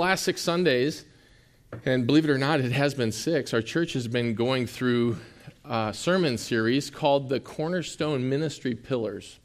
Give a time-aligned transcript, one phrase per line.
[0.00, 1.04] last six Sundays,
[1.84, 5.18] and believe it or not, it has been six, our church has been going through
[5.64, 9.38] a sermon series called the Cornerstone Ministry Pillars.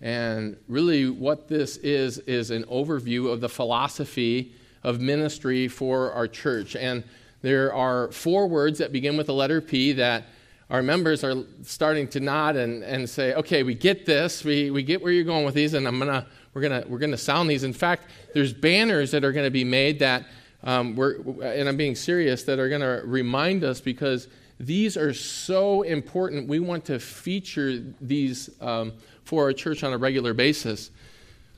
[0.00, 6.28] And really, what this is, is an overview of the philosophy of ministry for our
[6.28, 6.76] church.
[6.76, 7.02] And
[7.42, 10.24] there are four words that begin with the letter P that
[10.70, 14.84] our members are starting to nod and, and say, okay, we get this, we, we
[14.84, 16.24] get where you're going with these, and I'm going to
[16.54, 17.64] we're gonna sound these.
[17.64, 20.26] In fact, there's banners that are going to be made that,
[20.62, 25.14] um, we're, and I'm being serious, that are going to remind us because these are
[25.14, 26.48] so important.
[26.48, 28.92] We want to feature these um,
[29.24, 30.90] for our church on a regular basis.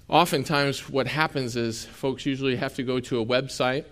[0.09, 3.86] Oftentimes, what happens is folks usually have to go to a website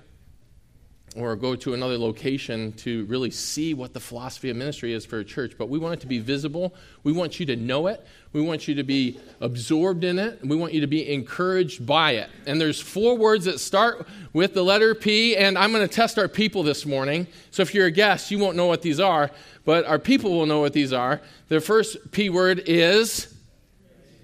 [1.17, 5.19] or go to another location to really see what the philosophy of ministry is for
[5.19, 5.55] a church.
[5.59, 6.73] But we want it to be visible.
[7.03, 8.07] We want you to know it.
[8.33, 10.39] We want you to be absorbed in it.
[10.45, 12.31] We want you to be encouraged by it.
[12.47, 16.17] And there's four words that start with the letter P, and I'm going to test
[16.17, 17.27] our people this morning.
[17.51, 19.33] So if you're a guest, you won't know what these are,
[19.65, 21.21] but our people will know what these are.
[21.49, 23.35] The first P word is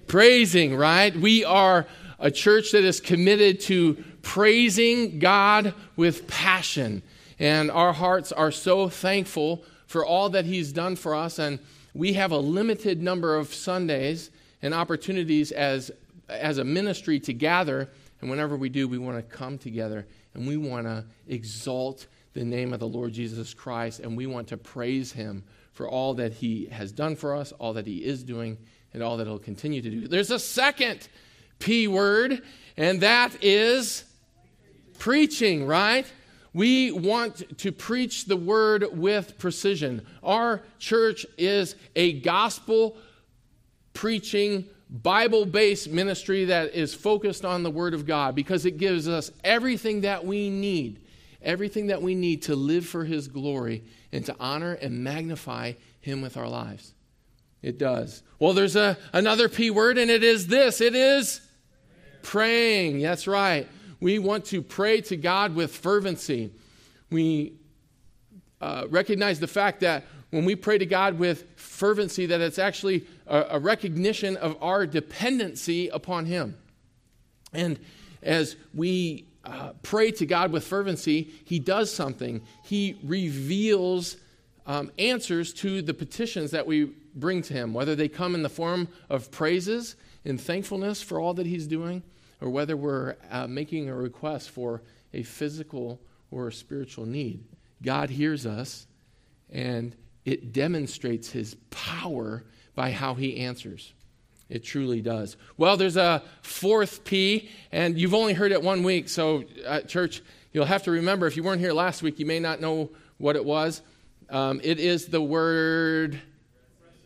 [0.07, 1.15] praising, right?
[1.17, 1.87] We are
[2.21, 7.01] a church that is committed to praising God with passion.
[7.39, 11.39] And our hearts are so thankful for all that He's done for us.
[11.39, 11.61] And
[11.95, 14.31] we have a limited number of Sundays
[14.63, 15.93] and opportunities as,
[16.29, 17.89] as a ministry to gather.
[18.21, 22.45] And whenever we do, we want to come together and we want to exalt the
[22.45, 24.01] name of the Lord Jesus Christ.
[24.01, 27.75] And we want to praise Him for all that He has done for us, all
[27.75, 28.59] that He is doing,
[28.93, 30.09] and all that He'll continue to do.
[30.09, 31.07] There's a second
[31.61, 32.43] P word,
[32.77, 34.03] and that is
[34.99, 36.07] preaching, right?
[36.57, 40.07] We want to preach the word with precision.
[40.23, 42.97] Our church is a gospel
[43.93, 49.07] preaching, Bible based ministry that is focused on the word of God because it gives
[49.07, 51.01] us everything that we need,
[51.43, 56.23] everything that we need to live for his glory and to honor and magnify him
[56.23, 56.95] with our lives.
[57.61, 58.23] It does.
[58.39, 61.43] Well, there's a, another P word, and it is this it is
[62.23, 63.03] praying.
[63.03, 63.69] That's right
[64.01, 66.53] we want to pray to God with fervency.
[67.11, 67.55] We
[68.61, 73.07] uh, recognize the fact that when we pray to God with fervency, that it's actually
[73.27, 76.57] a, a recognition of our dependency upon Him.
[77.53, 77.79] And
[78.23, 82.43] as we uh, pray to God with fervency, He does something.
[82.65, 84.17] He reveals
[84.67, 88.49] um, answers to the petitions that we bring to Him, whether they come in the
[88.49, 92.03] form of praises and thankfulness for all that He's doing,
[92.41, 94.83] or whether we're uh, making a request for
[95.13, 97.45] a physical or a spiritual need.
[97.83, 98.87] God hears us,
[99.51, 103.93] and it demonstrates his power by how he answers.
[104.49, 105.37] It truly does.
[105.57, 110.23] Well, there's a fourth P, and you've only heard it one week, so, uh, church,
[110.53, 113.35] you'll have to remember if you weren't here last week, you may not know what
[113.37, 113.83] it was.
[114.31, 116.21] Um, it is the word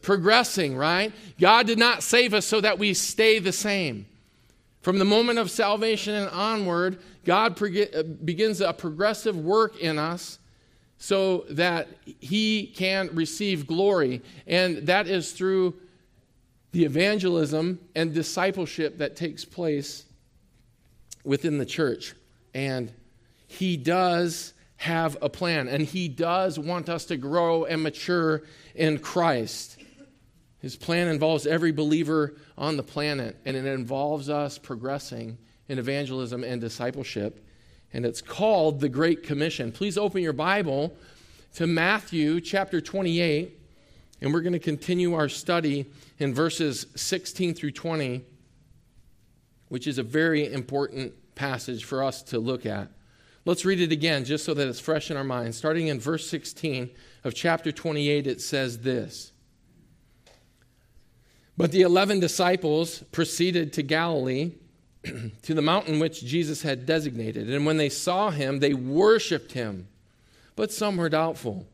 [0.02, 1.12] progressing, right?
[1.38, 4.06] God did not save us so that we stay the same.
[4.80, 10.38] From the moment of salvation and onward, God uh, begins a progressive work in us
[10.96, 14.22] so that He can receive glory.
[14.46, 15.74] And that is through
[16.72, 20.04] the evangelism and discipleship that takes place
[21.24, 22.14] within the church.
[22.54, 22.92] And
[23.46, 28.42] He does have a plan, and He does want us to grow and mature
[28.74, 29.76] in Christ.
[30.60, 35.38] His plan involves every believer on the planet, and it involves us progressing
[35.68, 37.46] in evangelism and discipleship.
[37.92, 39.72] And it's called the Great Commission.
[39.72, 40.96] Please open your Bible
[41.54, 43.58] to Matthew chapter 28,
[44.20, 48.22] and we're going to continue our study in verses 16 through 20,
[49.68, 52.88] which is a very important passage for us to look at.
[53.46, 55.56] Let's read it again just so that it's fresh in our minds.
[55.56, 56.90] Starting in verse 16
[57.24, 59.29] of chapter 28, it says this.
[61.56, 64.52] But the eleven disciples proceeded to Galilee,
[65.42, 67.50] to the mountain which Jesus had designated.
[67.50, 69.88] And when they saw him, they worshiped him,
[70.56, 71.66] but some were doubtful.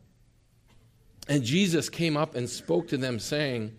[1.29, 3.77] And Jesus came up and spoke to them, saying,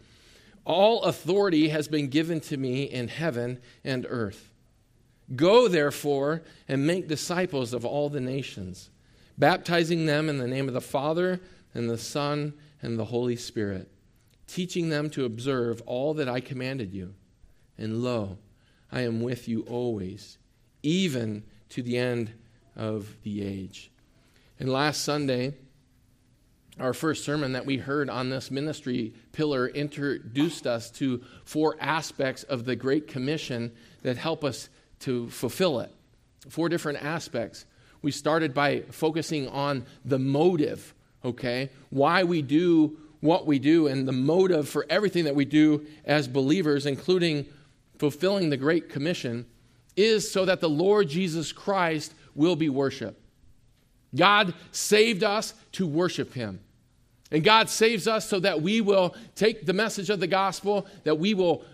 [0.65, 4.51] All authority has been given to me in heaven and earth.
[5.35, 8.89] Go, therefore, and make disciples of all the nations,
[9.37, 11.39] baptizing them in the name of the Father,
[11.73, 13.89] and the Son, and the Holy Spirit
[14.47, 17.13] teaching them to observe all that I commanded you.
[17.77, 18.37] And lo,
[18.91, 20.37] I am with you always,
[20.81, 22.31] even to the end
[22.75, 23.91] of the age.
[24.59, 25.53] And last Sunday,
[26.79, 32.43] our first sermon that we heard on this ministry pillar introduced us to four aspects
[32.43, 33.71] of the Great Commission
[34.03, 35.91] that help us to fulfill it.
[36.49, 37.65] four different aspects.
[38.01, 40.93] We started by focusing on the motive,
[41.25, 41.69] okay?
[41.89, 46.27] Why we do what we do and the motive for everything that we do as
[46.27, 47.45] believers, including
[47.97, 49.45] fulfilling the Great Commission,
[49.95, 53.19] is so that the Lord Jesus Christ will be worshiped.
[54.15, 56.59] God saved us to worship Him.
[57.31, 61.19] And God saves us so that we will take the message of the gospel, that
[61.19, 61.65] we will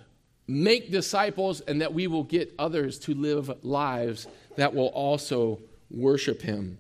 [0.48, 5.60] make disciples, and that we will get others to live lives that will also
[5.92, 6.78] worship Him.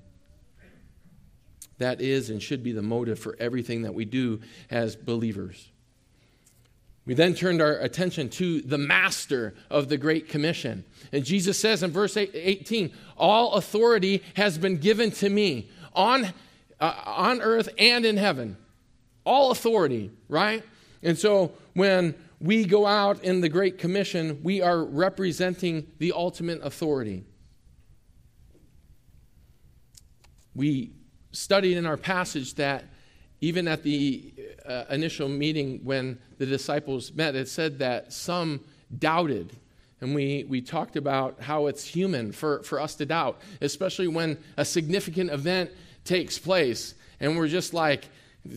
[1.77, 5.69] That is and should be the motive for everything that we do as believers.
[7.05, 10.85] We then turned our attention to the master of the Great Commission.
[11.11, 16.27] And Jesus says in verse 18, All authority has been given to me on,
[16.79, 18.55] uh, on earth and in heaven.
[19.25, 20.63] All authority, right?
[21.01, 26.61] And so when we go out in the Great Commission, we are representing the ultimate
[26.63, 27.25] authority.
[30.55, 30.91] We
[31.33, 32.85] studied in our passage that
[33.41, 34.33] even at the
[34.65, 38.61] uh, initial meeting when the disciples met, it said that some
[38.97, 39.51] doubted.
[39.99, 44.37] And we, we talked about how it's human for, for us to doubt, especially when
[44.55, 45.71] a significant event
[46.05, 48.07] takes place and we're just like,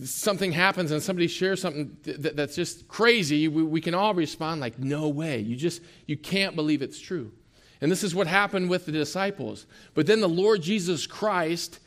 [0.03, 4.59] something happens and somebody shares something th- that's just crazy, we, we can all respond
[4.61, 5.39] like, no way.
[5.39, 7.31] You just, you can't believe it's true.
[7.79, 9.65] And this is what happened with the disciples.
[9.93, 11.79] But then the Lord Jesus Christ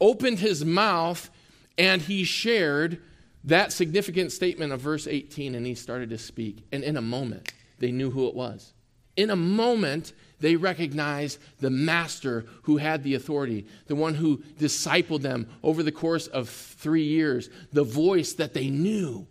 [0.00, 1.30] opened his mouth
[1.78, 3.00] and he shared
[3.44, 6.64] that significant statement of verse 18 and he started to speak.
[6.72, 8.72] And in a moment, they knew who it was.
[9.16, 15.22] In a moment, they recognized the master who had the authority, the one who discipled
[15.22, 19.26] them over the course of three years, the voice that they knew.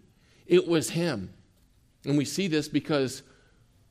[0.46, 1.34] It was him.
[2.06, 3.24] And we see this because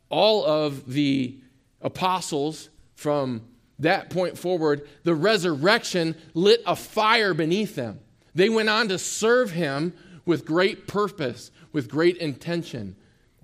[0.08, 1.38] all of the
[1.80, 3.42] apostles from
[3.82, 8.00] that point forward, the resurrection lit a fire beneath them.
[8.34, 9.92] They went on to serve him
[10.24, 12.96] with great purpose, with great intention,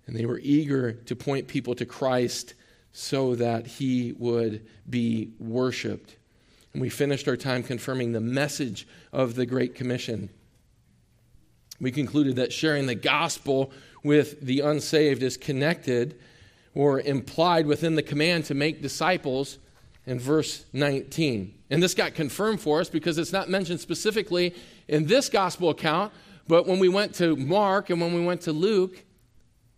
[0.06, 2.54] and they were eager to point people to Christ
[2.92, 6.16] so that he would be worshiped.
[6.72, 10.30] And we finished our time confirming the message of the Great Commission.
[11.80, 16.18] We concluded that sharing the gospel with the unsaved is connected
[16.74, 19.58] or implied within the command to make disciples
[20.08, 21.54] in verse 19.
[21.68, 24.54] And this got confirmed for us because it's not mentioned specifically
[24.88, 26.14] in this gospel account,
[26.48, 29.04] but when we went to Mark and when we went to Luke,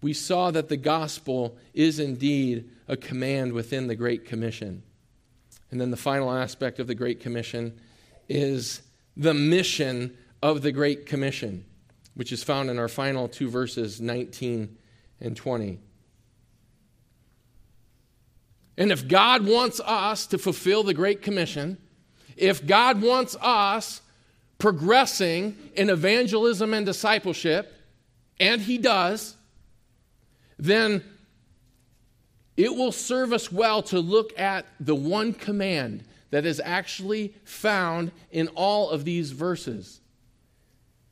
[0.01, 4.85] we saw that the gospel is indeed a command within the Great Commission.
[5.73, 7.81] And then the final aspect of the Great Commission
[8.29, 8.83] is
[9.17, 11.65] the mission of the Great Commission,
[12.15, 14.79] which is found in our final two verses, 19
[15.21, 15.81] and 20.
[18.81, 21.77] And if God wants us to fulfill the Great Commission,
[22.35, 24.01] if God wants us
[24.57, 27.75] progressing in evangelism and discipleship,
[28.41, 29.37] and He does,
[30.59, 31.05] then
[32.57, 38.13] it will serve us well to look at the one command that is actually found
[38.31, 40.01] in all of these verses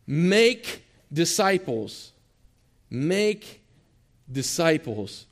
[0.06, 2.12] make disciples.
[2.88, 3.60] Make
[4.32, 5.26] disciples.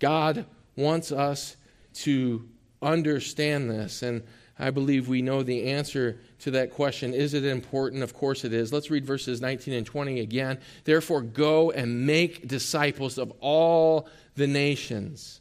[0.00, 1.56] God wants us
[1.94, 2.48] to
[2.82, 4.02] understand this.
[4.02, 4.22] And
[4.58, 7.12] I believe we know the answer to that question.
[7.12, 8.02] Is it important?
[8.02, 8.72] Of course it is.
[8.72, 10.58] Let's read verses 19 and 20 again.
[10.84, 15.40] Therefore, go and make disciples of all the nations,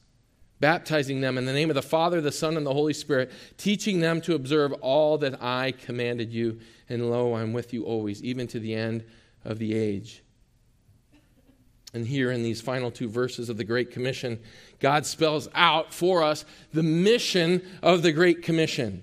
[0.59, 4.01] baptizing them in the name of the Father, the Son, and the Holy Spirit, teaching
[4.01, 6.59] them to observe all that I commanded you.
[6.89, 9.05] And lo, I'm with you always, even to the end
[9.45, 10.23] of the age.
[11.95, 14.37] And here in these final two verses of the Great Commission,
[14.81, 19.01] God spells out for us the mission of the Great Commission.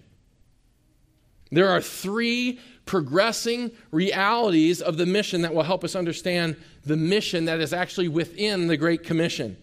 [1.50, 7.46] There are three progressing realities of the mission that will help us understand the mission
[7.46, 9.56] that is actually within the Great Commission.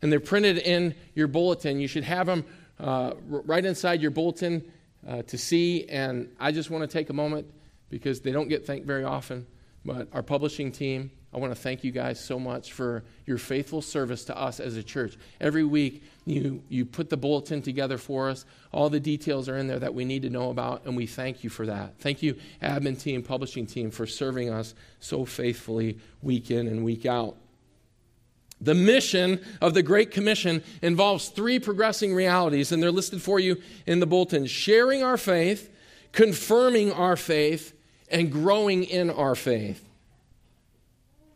[0.00, 1.78] And they're printed in your bulletin.
[1.78, 2.42] You should have them
[2.80, 4.64] uh, right inside your bulletin
[5.06, 5.84] uh, to see.
[5.90, 7.46] And I just want to take a moment
[7.90, 9.46] because they don't get thanked very often.
[9.84, 13.80] But our publishing team, I want to thank you guys so much for your faithful
[13.80, 15.16] service to us as a church.
[15.40, 18.44] Every week, you, you put the bulletin together for us.
[18.70, 21.42] All the details are in there that we need to know about, and we thank
[21.42, 21.98] you for that.
[21.98, 27.06] Thank you, admin team, publishing team, for serving us so faithfully week in and week
[27.06, 27.36] out.
[28.60, 33.60] The mission of the Great Commission involves three progressing realities, and they're listed for you
[33.86, 35.74] in the bulletin sharing our faith,
[36.12, 37.72] confirming our faith,
[38.08, 39.88] and growing in our faith.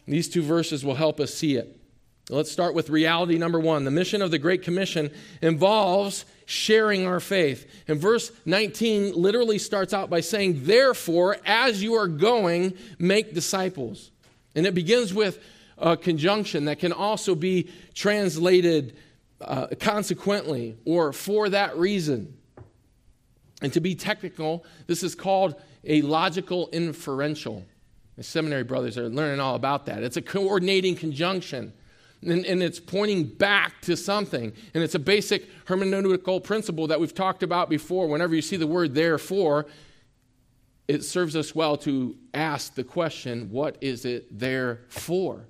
[0.07, 1.81] These two verses will help us see it.
[2.29, 3.85] Let's start with reality number one.
[3.85, 7.71] The mission of the Great Commission involves sharing our faith.
[7.87, 14.11] And verse 19 literally starts out by saying, Therefore, as you are going, make disciples.
[14.57, 15.39] And it begins with
[15.79, 18.97] a conjunction that can also be translated
[19.41, 22.37] uh, consequently or for that reason.
[23.63, 27.65] And to be technical, this is called a logical inferential.
[28.17, 30.03] My seminary brothers are learning all about that.
[30.03, 31.73] It's a coordinating conjunction
[32.23, 34.53] and, and it's pointing back to something.
[34.75, 38.09] And it's a basic hermeneutical principle that we've talked about before.
[38.09, 39.67] Whenever you see the word therefore,
[40.89, 45.47] it serves us well to ask the question, what is it there for?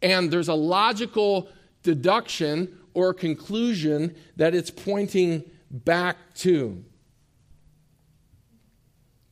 [0.00, 1.48] And there's a logical
[1.82, 6.84] deduction or conclusion that it's pointing back to.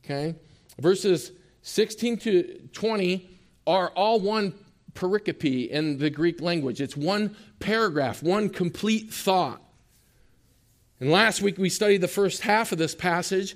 [0.03, 0.35] Okay?
[0.79, 1.31] Verses
[1.63, 3.29] 16 to 20
[3.65, 4.53] are all one
[4.93, 6.81] pericope in the Greek language.
[6.81, 9.61] It's one paragraph, one complete thought.
[10.99, 13.55] And last week we studied the first half of this passage,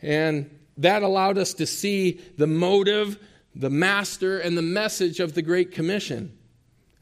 [0.00, 3.18] and that allowed us to see the motive,
[3.54, 6.36] the master, and the message of the Great Commission.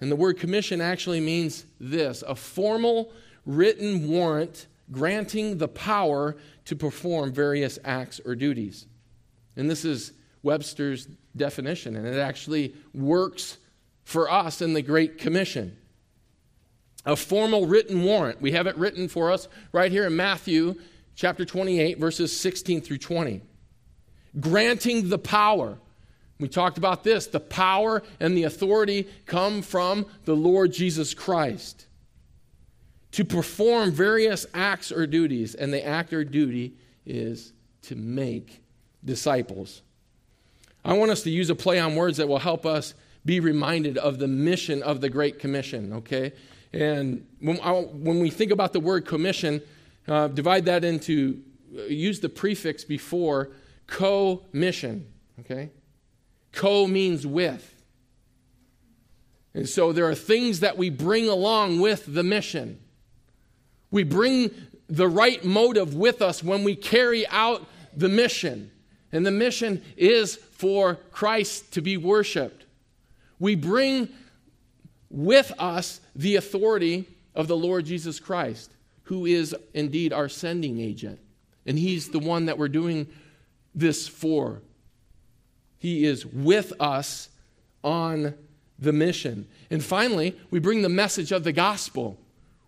[0.00, 3.12] And the word commission actually means this a formal
[3.44, 8.86] written warrant granting the power to perform various acts or duties.
[9.56, 10.12] And this is
[10.44, 13.56] Webster's definition, and it actually works
[14.04, 15.76] for us in the Great Commission.
[17.06, 18.40] A formal written warrant.
[18.40, 20.76] We have it written for us right here in Matthew
[21.16, 23.40] chapter 28, verses 16 through 20.
[24.38, 25.78] Granting the power.
[26.38, 27.26] We talked about this.
[27.26, 31.86] The power and the authority come from the Lord Jesus Christ
[33.12, 36.74] to perform various acts or duties, and the act or duty
[37.06, 38.60] is to make
[39.04, 39.82] disciples.
[40.84, 43.96] I want us to use a play on words that will help us be reminded
[43.96, 46.32] of the mission of the Great Commission, okay?
[46.72, 49.62] And when, I, when we think about the word commission,
[50.06, 51.40] uh, divide that into,
[51.74, 53.52] uh, use the prefix before
[53.86, 55.06] co mission,
[55.40, 55.70] okay?
[56.52, 57.70] Co means with.
[59.54, 62.80] And so there are things that we bring along with the mission.
[63.90, 64.50] We bring
[64.88, 68.70] the right motive with us when we carry out the mission.
[69.12, 72.64] And the mission is for Christ to be worshiped.
[73.38, 74.08] We bring
[75.10, 77.04] with us the authority
[77.34, 81.20] of the Lord Jesus Christ, who is indeed our sending agent.
[81.66, 83.08] And He's the one that we're doing
[83.74, 84.62] this for.
[85.80, 87.28] He is with us
[87.82, 88.32] on
[88.78, 89.46] the mission.
[89.68, 92.16] And finally, we bring the message of the gospel.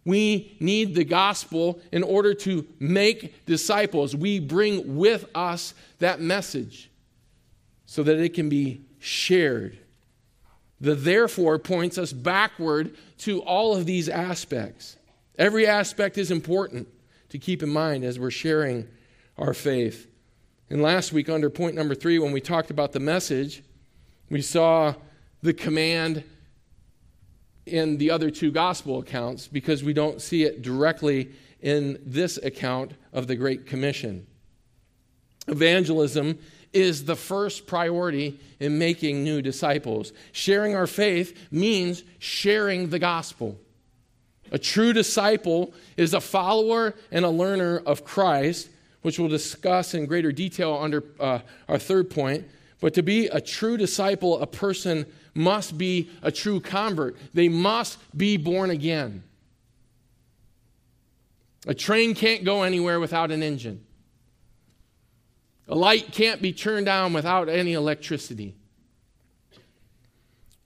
[0.04, 4.14] We need the gospel in order to make disciples.
[4.14, 6.90] We bring with us that message
[7.86, 9.78] so that it can be shared.
[10.80, 14.96] The therefore points us backward to all of these aspects.
[15.38, 16.88] Every aspect is important
[17.30, 18.86] to keep in mind as we're sharing
[19.38, 20.08] our faith.
[20.68, 23.62] And last week, under point number three, when we talked about the message,
[24.28, 24.94] we saw
[25.42, 26.24] the command
[27.66, 32.92] in the other two gospel accounts because we don't see it directly in this account
[33.12, 34.26] of the Great Commission.
[35.48, 36.38] Evangelism
[36.73, 40.12] is the first priority in making new disciples.
[40.32, 43.58] Sharing our faith means sharing the gospel.
[44.52, 48.68] A true disciple is a follower and a learner of Christ,
[49.02, 52.46] which we'll discuss in greater detail under uh, our third point.
[52.80, 57.16] But to be a true disciple, a person must be a true convert.
[57.35, 59.23] They must be born again.
[61.66, 63.85] A train can't go anywhere without an engine.
[65.68, 68.54] A light can't be turned on without any electricity.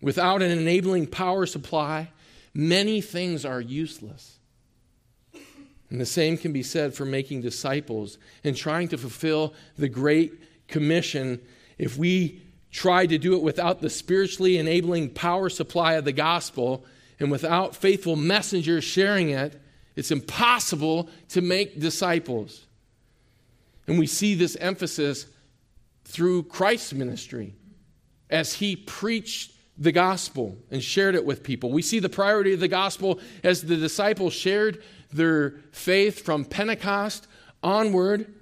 [0.03, 2.11] Without an enabling power supply,
[2.55, 4.39] many things are useless.
[5.91, 10.69] And the same can be said for making disciples and trying to fulfill the Great
[10.69, 11.41] Commission.
[11.79, 16.85] If we try to do it without the spiritually enabling power supply of the gospel
[17.19, 19.61] and without faithful messengers sharing it,
[19.97, 22.67] it's impossible to make disciples.
[23.91, 25.27] And we see this emphasis
[26.05, 27.55] through Christ's ministry
[28.31, 31.73] as he preached the gospel and shared it with people.
[31.73, 37.27] We see the priority of the gospel as the disciples shared their faith from Pentecost
[37.65, 38.33] onward.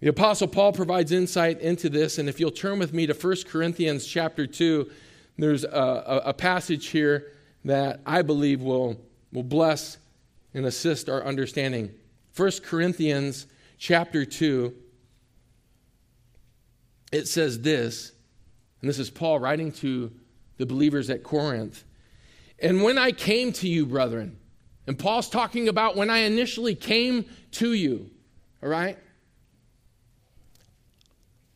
[0.00, 3.36] The apostle Paul provides insight into this and if you'll turn with me to 1
[3.46, 4.90] Corinthians chapter 2,
[5.38, 9.00] there's a, a, passage here that I believe will,
[9.32, 9.96] will bless
[10.54, 11.92] and assist our understanding.
[12.34, 13.46] 1 Corinthians
[13.80, 14.74] chapter 2,
[17.10, 18.12] it says this,
[18.80, 20.12] and this is Paul writing to
[20.58, 21.82] the believers at Corinth
[22.60, 24.38] And when I came to you, brethren,
[24.86, 28.10] and Paul's talking about when I initially came to you,
[28.62, 28.98] all right?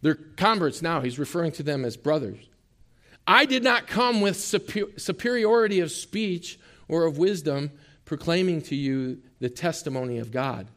[0.00, 1.02] They're converts now.
[1.02, 2.48] He's referring to them as brothers.
[3.26, 7.70] I did not come with superiority of speech or of wisdom,
[8.06, 10.68] proclaiming to you the testimony of God.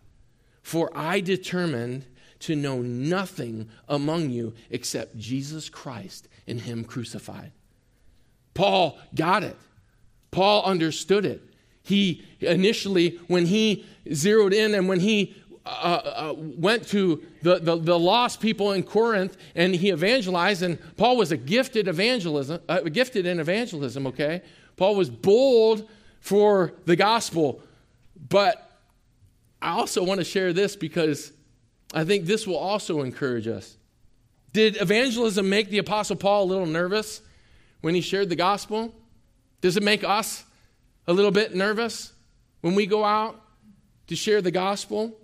[0.67, 2.05] For I determined
[2.39, 7.53] to know nothing among you except Jesus Christ and Him crucified.
[8.53, 9.55] Paul got it.
[10.29, 11.41] Paul understood it.
[11.83, 17.77] He initially, when he zeroed in and when he uh, uh, went to the, the,
[17.77, 22.81] the, lost people in Corinth and he evangelized, and Paul was a gifted evangelism, uh,
[22.81, 24.41] gifted in evangelism, okay?
[24.75, 25.87] Paul was bold
[26.19, 27.61] for the gospel.
[28.27, 28.66] But
[29.61, 31.31] I also want to share this because
[31.93, 33.77] I think this will also encourage us.
[34.53, 37.21] Did evangelism make the Apostle Paul a little nervous
[37.81, 38.93] when he shared the gospel?
[39.61, 40.43] Does it make us
[41.07, 42.13] a little bit nervous
[42.61, 43.41] when we go out
[44.07, 45.17] to share the gospel?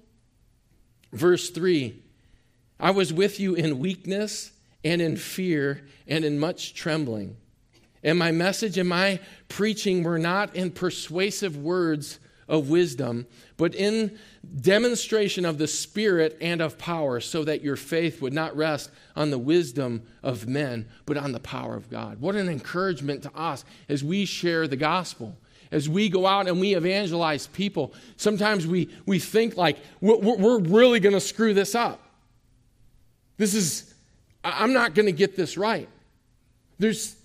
[1.12, 2.00] Verse 3
[2.80, 4.52] I was with you in weakness
[4.84, 7.38] and in fear and in much trembling.
[8.04, 12.20] And my message and my preaching were not in persuasive words
[12.54, 13.26] of wisdom,
[13.58, 14.16] but in
[14.62, 19.32] demonstration of the Spirit and of power, so that your faith would not rest on
[19.32, 22.22] the wisdom of men, but on the power of God.
[22.22, 25.36] What an encouragement to us as we share the gospel.
[25.72, 30.60] As we go out and we evangelize people, sometimes we, we think like we're, we're
[30.60, 32.00] really going to screw this up.
[33.38, 33.92] This is,
[34.44, 35.90] I'm not going to get this right.
[36.78, 37.16] There's,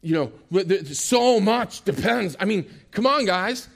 [0.00, 2.34] you know, so much depends.
[2.40, 3.68] I mean, come on, guys.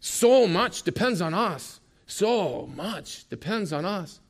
[0.00, 1.80] So much depends on us.
[2.06, 4.20] So much depends on us.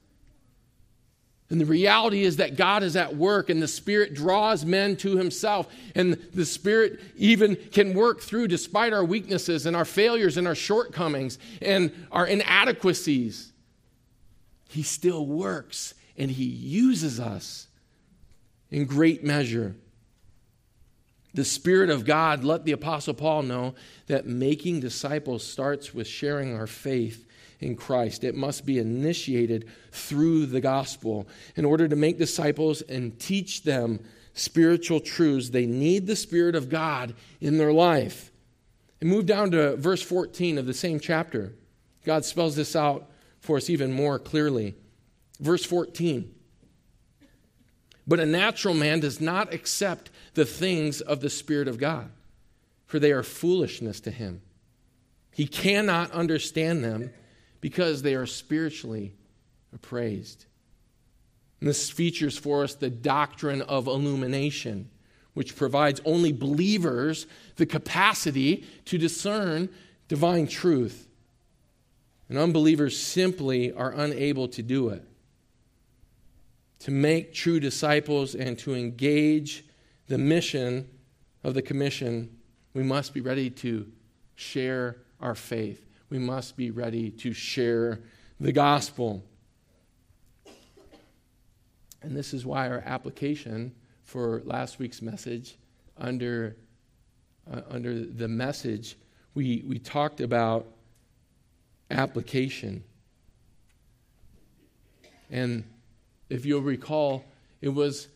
[1.48, 5.16] And the reality is that God is at work and the Spirit draws men to
[5.16, 5.72] Himself.
[5.94, 10.56] And the Spirit even can work through, despite our weaknesses and our failures and our
[10.56, 13.52] shortcomings and our inadequacies.
[14.68, 17.68] He still works and He uses us
[18.70, 19.76] in great measure
[21.36, 23.74] the Spirit of God let the Apostle Paul know
[24.06, 27.26] that making disciples starts with sharing our faith
[27.60, 28.24] in Christ.
[28.24, 31.28] It must be initiated through the gospel.
[31.54, 34.00] In order to make disciples and teach them
[34.32, 38.32] spiritual truths, they need the Spirit of God in their life.
[39.02, 41.52] And move down to verse 14 of the same chapter.
[42.06, 44.74] God spells this out for us even more clearly.
[45.38, 46.32] Verse 14.
[48.06, 52.10] But a natural man does not accept the things of the Spirit of God,
[52.84, 54.42] for they are foolishness to him.
[55.32, 57.10] He cannot understand them
[57.62, 59.14] because they are spiritually
[59.74, 60.44] appraised.
[61.60, 64.90] And this features for us the doctrine of illumination,
[65.32, 69.70] which provides only believers the capacity to discern
[70.06, 71.08] divine truth.
[72.28, 75.02] And unbelievers simply are unable to do it
[76.80, 79.64] to make true disciples and to engage
[80.08, 80.88] the mission
[81.42, 82.36] of the commission,
[82.74, 83.86] we must be ready to
[84.34, 85.84] share our faith.
[86.10, 88.00] We must be ready to share
[88.38, 89.24] the gospel.
[92.02, 95.56] And this is why our application for last week's message
[95.98, 96.56] under,
[97.52, 98.96] uh, under the message,
[99.34, 100.66] we, we talked about
[101.90, 102.84] application.
[105.30, 105.64] And
[106.28, 107.24] if you'll recall,
[107.60, 108.08] it was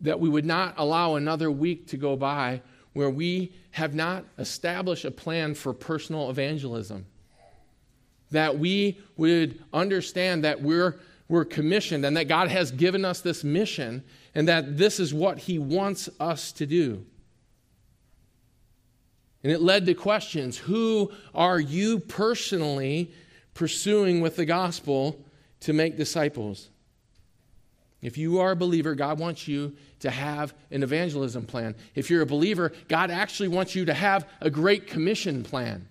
[0.00, 2.60] that we would not allow another week to go by
[2.92, 7.06] where we have not established a plan for personal evangelism.
[8.30, 13.44] That we would understand that we're, we're commissioned and that God has given us this
[13.44, 14.02] mission
[14.34, 17.04] and that this is what He wants us to do.
[19.42, 23.12] And it led to questions Who are you personally
[23.54, 25.22] pursuing with the gospel
[25.60, 26.70] to make disciples?
[28.02, 31.74] If you are a believer, God wants you to have an evangelism plan.
[31.94, 35.88] If you're a believer, God actually wants you to have a great commission plan.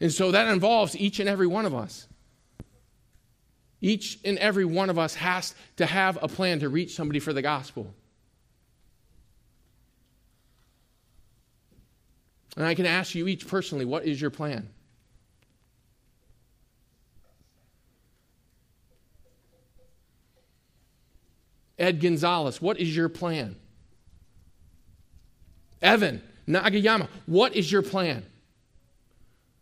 [0.00, 2.06] And so that involves each and every one of us.
[3.80, 7.32] Each and every one of us has to have a plan to reach somebody for
[7.32, 7.94] the gospel.
[12.56, 14.68] And I can ask you each personally, what is your plan?
[21.78, 23.56] Ed Gonzalez, what is your plan?
[25.80, 28.24] Evan Nagayama, what is your plan?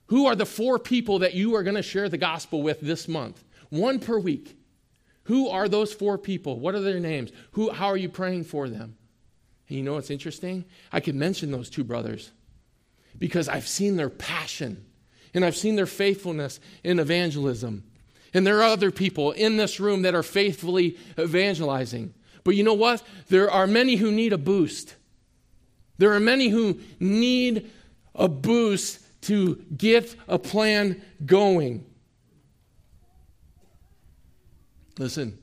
[0.06, 3.08] Who are the four people that you are going to share the gospel with this
[3.08, 3.42] month?
[3.70, 4.56] One per week.
[5.24, 6.60] Who are those four people?
[6.60, 7.32] What are their names?
[7.52, 8.96] Who, how are you praying for them?
[9.68, 10.64] And you know what's interesting?
[10.92, 12.30] I could mention those two brothers
[13.18, 14.84] because I've seen their passion
[15.34, 17.82] and I've seen their faithfulness in evangelism.
[18.34, 22.14] And there are other people in this room that are faithfully evangelizing.
[22.44, 23.02] But you know what?
[23.28, 24.94] There are many who need a boost.
[25.98, 27.70] There are many who need
[28.14, 31.84] a boost to get a plan going.
[34.98, 35.38] Listen.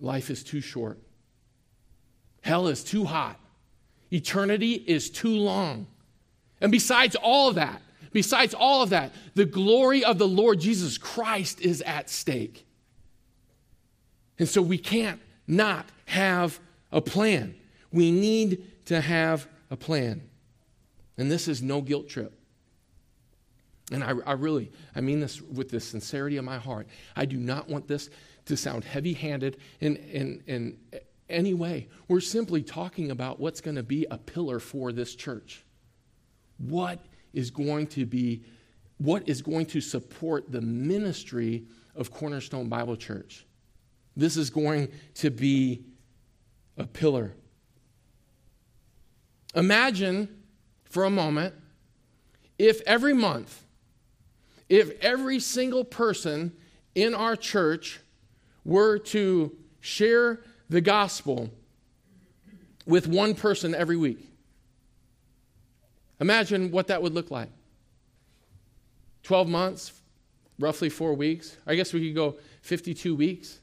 [0.00, 0.98] Life is too short.
[2.42, 3.38] Hell is too hot.
[4.10, 5.86] Eternity is too long.
[6.60, 7.80] And besides all of that,
[8.12, 12.66] besides all of that, the glory of the Lord Jesus Christ is at stake.
[14.38, 16.60] And so we can't not have
[16.92, 17.54] a plan.
[17.92, 20.22] We need to have a plan.
[21.16, 22.32] And this is no guilt trip.
[23.92, 26.86] And I, I, really, I mean this with the sincerity of my heart.
[27.16, 28.08] I do not want this
[28.46, 30.78] to sound heavy handed in, in, in
[31.28, 31.88] any way.
[32.08, 35.64] We're simply talking about what's going to be a pillar for this church.
[36.60, 38.42] What is going to be,
[38.98, 43.46] what is going to support the ministry of Cornerstone Bible Church?
[44.16, 45.84] This is going to be
[46.76, 47.32] a pillar.
[49.54, 50.28] Imagine
[50.84, 51.54] for a moment
[52.58, 53.64] if every month,
[54.68, 56.52] if every single person
[56.94, 58.00] in our church
[58.64, 61.50] were to share the gospel
[62.86, 64.29] with one person every week.
[66.20, 67.48] Imagine what that would look like.
[69.22, 69.92] 12 months,
[70.58, 71.56] roughly four weeks.
[71.66, 73.60] I guess we could go 52 weeks,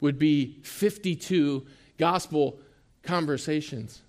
[0.00, 2.58] would be 52 gospel
[3.02, 4.02] conversations.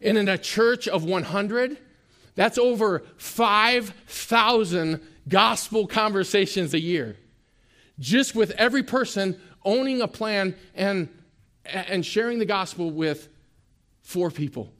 [0.00, 1.78] And in a church of 100,
[2.34, 7.16] that's over 5,000 gospel conversations a year.
[7.98, 11.08] Just with every person owning a plan and,
[11.64, 13.28] and sharing the gospel with
[14.02, 14.72] four people.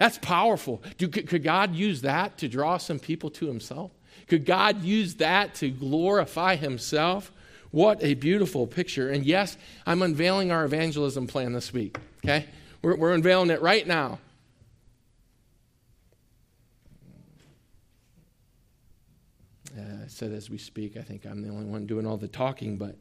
[0.00, 0.82] That's powerful.
[0.96, 3.90] Do, could God use that to draw some people to Himself?
[4.28, 7.30] Could God use that to glorify Himself?
[7.70, 9.10] What a beautiful picture.
[9.10, 12.46] And yes, I'm unveiling our evangelism plan this week, okay?
[12.80, 14.20] We're, we're unveiling it right now.
[19.78, 22.26] Uh, I said as we speak, I think I'm the only one doing all the
[22.26, 22.96] talking, but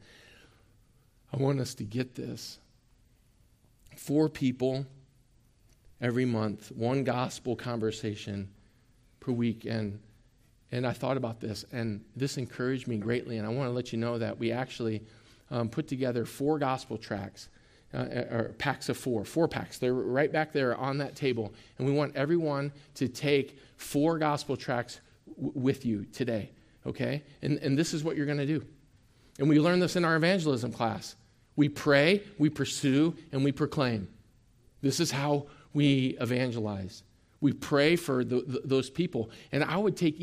[1.32, 2.60] I want us to get this.
[3.96, 4.86] Four people
[6.02, 8.50] every month, one gospel conversation
[9.20, 9.66] per week.
[9.66, 10.00] And,
[10.72, 13.38] and I thought about this, and this encouraged me greatly.
[13.38, 15.04] And I want to let you know that we actually
[15.52, 17.50] um, put together four gospel tracts
[17.94, 19.80] uh, or packs of four, four packs.
[19.80, 21.54] They're right back there on that table.
[21.78, 25.00] And we want everyone to take four gospel tracts
[25.36, 26.52] w- with you today,
[26.86, 27.24] okay?
[27.42, 28.64] And, and this is what you're going to do.
[29.40, 31.16] And we learned this in our evangelism class.
[31.56, 34.08] We pray, we pursue, and we proclaim.
[34.82, 37.04] This is how we evangelize.
[37.42, 39.30] We pray for the, the, those people.
[39.52, 40.18] And I would take,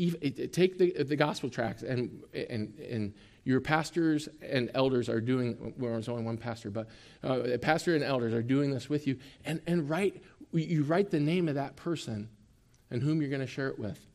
[0.51, 5.93] take the, the gospel tracts and, and, and your pastors and elders are doing, well,
[5.93, 6.87] there's only one pastor, but
[7.23, 9.17] uh, pastor and elders are doing this with you.
[9.45, 12.29] And, and write, you write the name of that person
[12.91, 14.05] and whom you're going to share it with.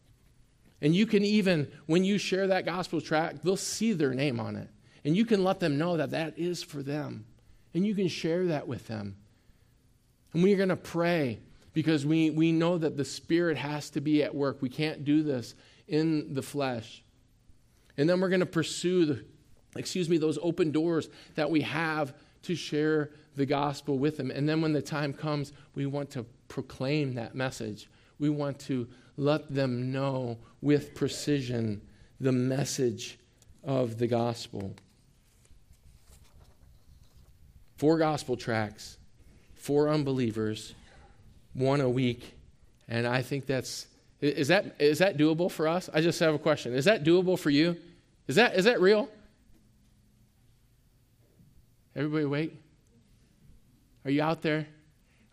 [0.82, 4.56] And you can even, when you share that gospel tract, they'll see their name on
[4.56, 4.68] it.
[5.04, 7.24] And you can let them know that that is for them.
[7.74, 9.16] And you can share that with them.
[10.32, 11.38] And we're going to pray
[11.72, 14.60] because we, we know that the Spirit has to be at work.
[14.60, 15.54] We can't do this
[15.88, 17.02] in the flesh.
[17.96, 19.24] And then we're going to pursue the,
[19.76, 24.30] excuse me, those open doors that we have to share the gospel with them.
[24.30, 27.88] And then when the time comes, we want to proclaim that message.
[28.18, 31.82] We want to let them know with precision
[32.20, 33.18] the message
[33.64, 34.74] of the gospel.
[37.76, 38.96] Four gospel tracts,
[39.62, 40.74] four unbelievers,
[41.54, 42.34] one a week.
[42.88, 43.86] And I think that's
[44.20, 45.90] is that, is that doable for us?
[45.92, 46.74] I just have a question.
[46.74, 47.76] Is that doable for you?
[48.28, 49.08] Is that, is that real?
[51.96, 52.60] Everybody wait.
[54.04, 54.68] Are you out there?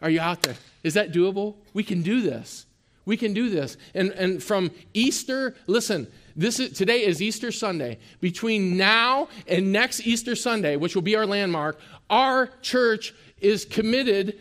[0.02, 0.56] Are you out there?
[0.82, 1.56] Is that doable?
[1.74, 2.66] We can do this.
[3.06, 3.78] We can do this.
[3.94, 8.00] And, and from Easter, listen, this is, today is Easter Sunday.
[8.22, 14.40] Between now and next Easter Sunday, which will be our landmark, our church is committed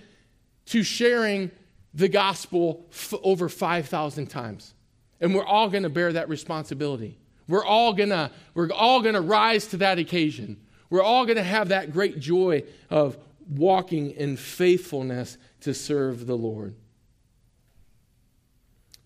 [0.66, 1.50] to sharing
[1.94, 4.74] the gospel f- over 5,000 times.
[5.20, 7.18] And we're all going to bear that responsibility.
[7.48, 10.60] We're all going to we're all going to rise to that occasion.
[10.90, 13.16] We're all going to have that great joy of
[13.48, 16.74] walking in faithfulness to serve the Lord.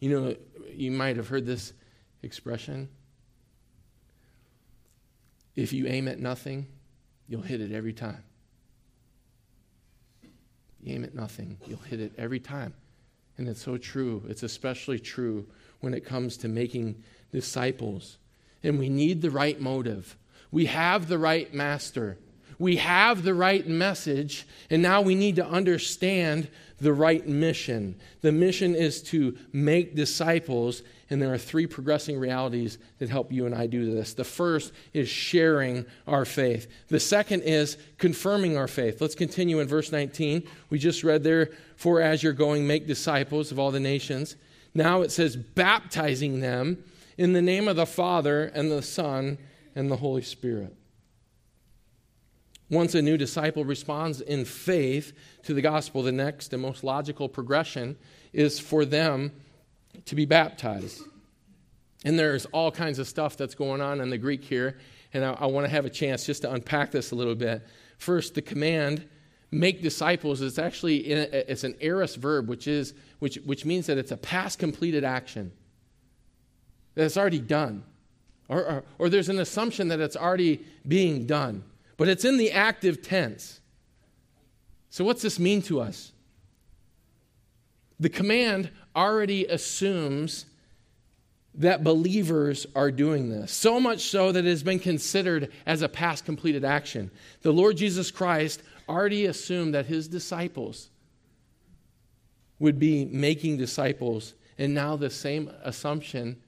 [0.00, 0.36] You know,
[0.74, 1.72] you might have heard this
[2.22, 2.88] expression.
[5.54, 6.66] if you aim at nothing,
[7.28, 8.24] you'll hit it every time.
[10.82, 12.74] You aim at nothing, you'll hit it every time.
[13.38, 14.22] And it's so true.
[14.28, 15.46] It's especially true
[15.80, 18.18] when it comes to making disciples.
[18.62, 20.16] And we need the right motive.
[20.50, 22.18] We have the right master.
[22.58, 24.46] We have the right message.
[24.70, 26.48] And now we need to understand
[26.80, 27.94] the right mission.
[28.22, 33.44] The mission is to make disciples and there are three progressing realities that help you
[33.44, 34.14] and I do this.
[34.14, 39.02] The first is sharing our faith, the second is confirming our faith.
[39.02, 40.42] Let's continue in verse 19.
[40.70, 44.36] We just read there, For as you're going, make disciples of all the nations.
[44.74, 46.82] Now it says, baptizing them
[47.18, 49.36] in the name of the Father and the Son
[49.76, 50.74] and the Holy Spirit.
[52.72, 57.28] Once a new disciple responds in faith to the gospel, the next and most logical
[57.28, 57.94] progression
[58.32, 59.30] is for them
[60.06, 61.02] to be baptized.
[62.02, 64.78] And there's all kinds of stuff that's going on in the Greek here,
[65.12, 67.62] and I, I want to have a chance just to unpack this a little bit.
[67.98, 69.06] First, the command
[69.50, 74.12] make disciples is actually it's an aorist verb which is which, which means that it's
[74.12, 75.52] a past completed action
[76.94, 77.84] that it's already done
[78.48, 81.62] or, or, or there's an assumption that it's already being done
[81.96, 83.60] but it's in the active tense
[84.90, 86.12] so what's this mean to us
[87.98, 90.46] the command already assumes
[91.54, 93.52] that believers are doing this.
[93.52, 97.10] So much so that it has been considered as a past completed action.
[97.42, 100.88] The Lord Jesus Christ already assumed that his disciples
[102.58, 106.40] would be making disciples, and now the same assumption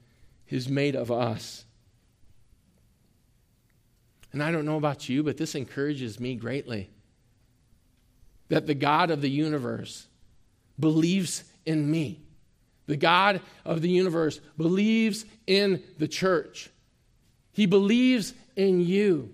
[0.49, 1.64] is made of us.
[4.35, 6.89] And I don't know about you, but this encourages me greatly
[8.49, 10.07] that the God of the universe
[10.77, 12.19] believes in me.
[12.85, 16.69] The God of the universe believes in the church.
[17.53, 19.33] He believes in you.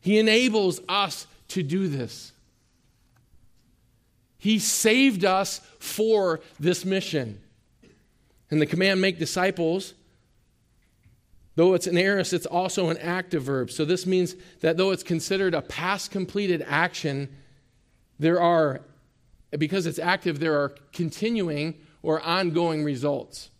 [0.00, 2.32] He enables us to do this.
[4.38, 7.40] He saved us for this mission.
[8.50, 9.94] And the command, make disciples,
[11.56, 13.70] though it's an aorist, it's also an active verb.
[13.70, 17.34] So this means that though it's considered a past completed action,
[18.18, 18.82] there are,
[19.50, 23.50] because it's active, there are continuing or ongoing results.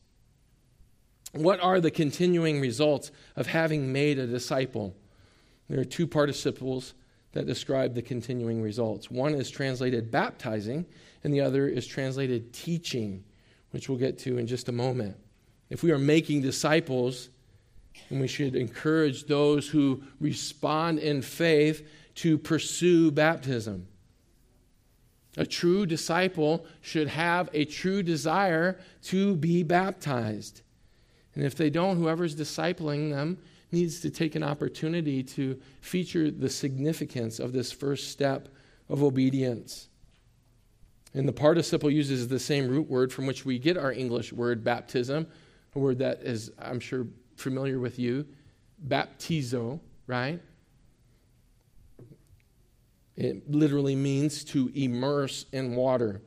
[1.33, 4.95] What are the continuing results of having made a disciple?
[5.69, 6.95] There are two participles
[7.33, 9.11] that describe the continuing results.
[9.11, 10.87] One is translated baptizing,
[11.25, 13.25] and the other is translated teaching,
[13.73, 15.17] which we'll get to in just a moment.
[15.69, 17.29] If we are making disciples,
[18.11, 23.87] and we should encourage those who respond in faith to pursue baptism.
[25.37, 30.63] A true disciple should have a true desire to be baptized.
[31.35, 33.39] And if they don't, whoever's discipling them
[33.71, 38.49] needs to take an opportunity to feature the significance of this first step
[38.89, 39.89] of obedience.
[41.13, 44.65] And the participle uses the same root word from which we get our English word
[44.65, 45.27] baptism,
[45.75, 47.07] a word that is, I'm sure,
[47.37, 48.27] familiar with you
[48.87, 50.41] baptizo, right?
[53.17, 56.21] It literally means to immerse in water.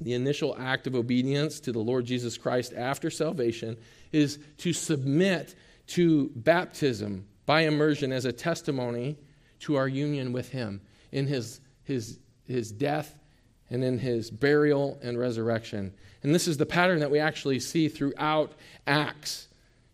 [0.00, 3.76] The initial act of obedience to the Lord Jesus Christ after salvation
[4.12, 5.54] is to submit
[5.88, 9.18] to baptism by immersion as a testimony
[9.60, 13.16] to our union with Him in His, his, his death
[13.70, 15.92] and in His burial and resurrection.
[16.22, 18.52] And this is the pattern that we actually see throughout
[18.86, 19.48] Acts.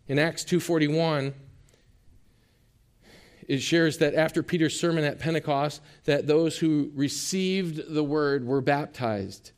[0.09, 1.35] In Acts 241,
[3.47, 8.59] it shares that after Peter's sermon at Pentecost, that those who received the word were
[8.59, 9.51] baptized.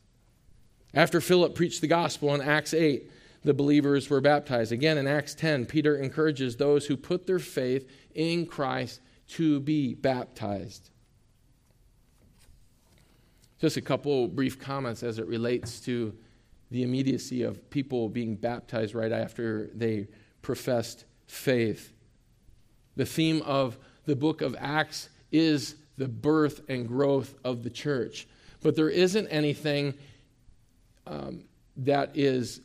[0.93, 3.09] After Philip preached the gospel in Acts 8,
[3.43, 4.73] the believers were baptized.
[4.73, 9.93] Again, in Acts 10, Peter encourages those who put their faith in Christ to be
[9.93, 10.89] baptized.
[13.61, 16.13] Just a couple brief comments as it relates to
[16.71, 20.07] the immediacy of people being baptized right after they
[20.41, 21.93] professed faith.
[22.95, 28.27] The theme of the book of Acts is the birth and growth of the church.
[28.61, 29.93] But there isn't anything
[31.07, 31.43] um,
[31.77, 32.61] that is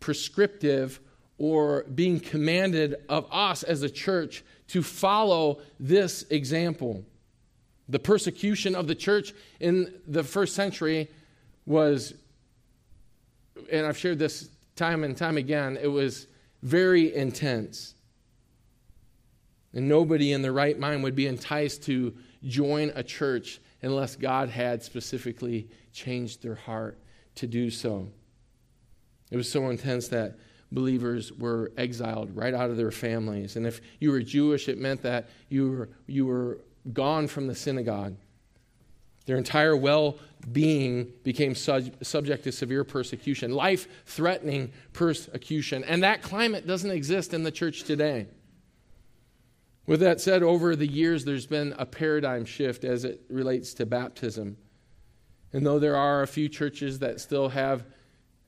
[0.00, 1.00] prescriptive
[1.38, 7.04] or being commanded of us as a church to follow this example.
[7.88, 11.08] The persecution of the church in the first century
[11.66, 12.14] was,
[13.70, 16.26] and I've shared this time and time again, it was
[16.62, 17.94] very intense.
[19.74, 24.48] And nobody in their right mind would be enticed to join a church unless God
[24.48, 26.98] had specifically changed their heart
[27.36, 28.08] to do so.
[29.30, 30.36] It was so intense that
[30.70, 33.56] believers were exiled right out of their families.
[33.56, 36.58] And if you were Jewish, it meant that you were, you were
[36.92, 38.16] gone from the synagogue.
[39.26, 40.18] Their entire well
[40.50, 45.84] being became sub- subject to severe persecution, life threatening persecution.
[45.84, 48.26] And that climate doesn't exist in the church today.
[49.86, 53.86] With that said, over the years, there's been a paradigm shift as it relates to
[53.86, 54.56] baptism.
[55.52, 57.84] And though there are a few churches that still have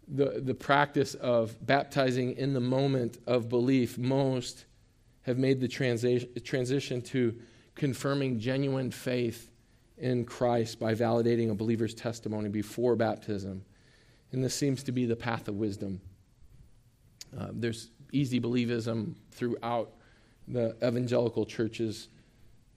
[0.06, 4.64] the, the practice of baptizing in the moment of belief, most
[5.22, 7.34] have made the transi- transition to
[7.74, 9.50] confirming genuine faith
[9.98, 13.64] in Christ by validating a believer's testimony before baptism.
[14.32, 16.00] And this seems to be the path of wisdom.
[17.38, 19.92] Uh, there's easy believism throughout
[20.48, 22.08] the evangelical churches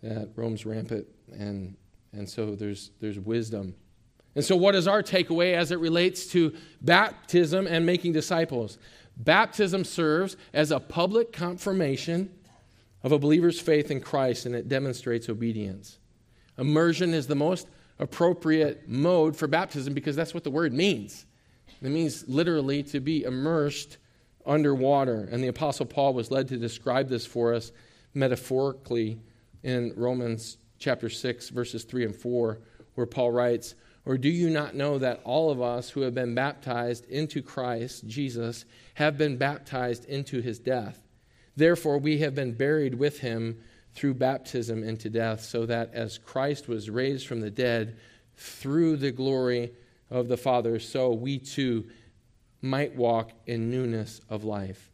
[0.02, 1.76] that roams rampant, and,
[2.14, 3.76] and so there's, there's wisdom.
[4.36, 8.78] And so, what is our takeaway as it relates to baptism and making disciples?
[9.18, 12.32] Baptism serves as a public confirmation
[13.02, 15.98] of a believer's faith in Christ, and it demonstrates obedience.
[16.58, 17.68] Immersion is the most
[18.00, 21.26] appropriate mode for baptism because that's what the word means.
[21.82, 23.98] It means literally to be immersed
[24.46, 25.28] underwater.
[25.32, 27.72] And the Apostle Paul was led to describe this for us
[28.14, 29.20] metaphorically
[29.64, 32.60] in Romans chapter 6, verses 3 and 4,
[32.96, 36.34] where Paul writes, Or do you not know that all of us who have been
[36.34, 38.66] baptized into Christ Jesus
[38.96, 41.04] have been baptized into his death?
[41.56, 43.58] Therefore, we have been buried with him
[43.94, 47.98] through baptism into death, so that as Christ was raised from the dead
[48.36, 49.72] through the glory
[50.10, 51.86] of the Father, so we too
[52.62, 54.92] might walk in newness of life.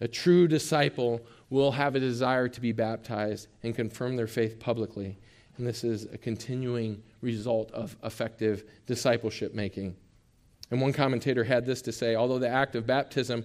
[0.00, 5.18] A true disciple will have a desire to be baptized and confirm their faith publicly.
[5.56, 9.94] And this is a continuing result of effective discipleship making.
[10.70, 13.44] And one commentator had this to say although the act of baptism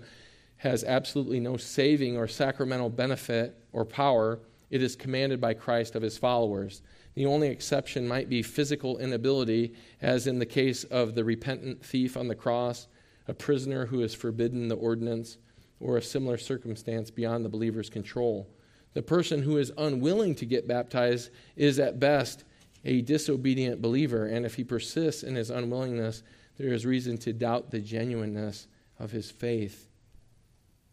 [0.58, 4.40] has absolutely no saving or sacramental benefit or power,
[4.72, 6.82] it is commanded by Christ of his followers.
[7.14, 12.18] The only exception might be physical inability, as in the case of the repentant thief
[12.18, 12.88] on the cross,
[13.28, 15.38] a prisoner who is forbidden the ordinance,
[15.80, 18.50] or a similar circumstance beyond the believer's control.
[18.96, 22.46] The person who is unwilling to get baptized is at best
[22.84, 26.24] a disobedient believer, and if he persists in his unwillingness,
[26.58, 28.66] there is reason to doubt the genuineness
[28.98, 29.87] of his faith.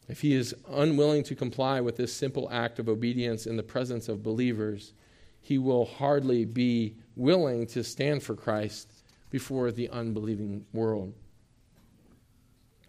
[0.09, 4.09] If he is unwilling to comply with this simple act of obedience in the presence
[4.09, 4.93] of believers,
[5.41, 8.93] he will hardly be willing to stand for Christ
[9.31, 11.13] before the unbelieving world.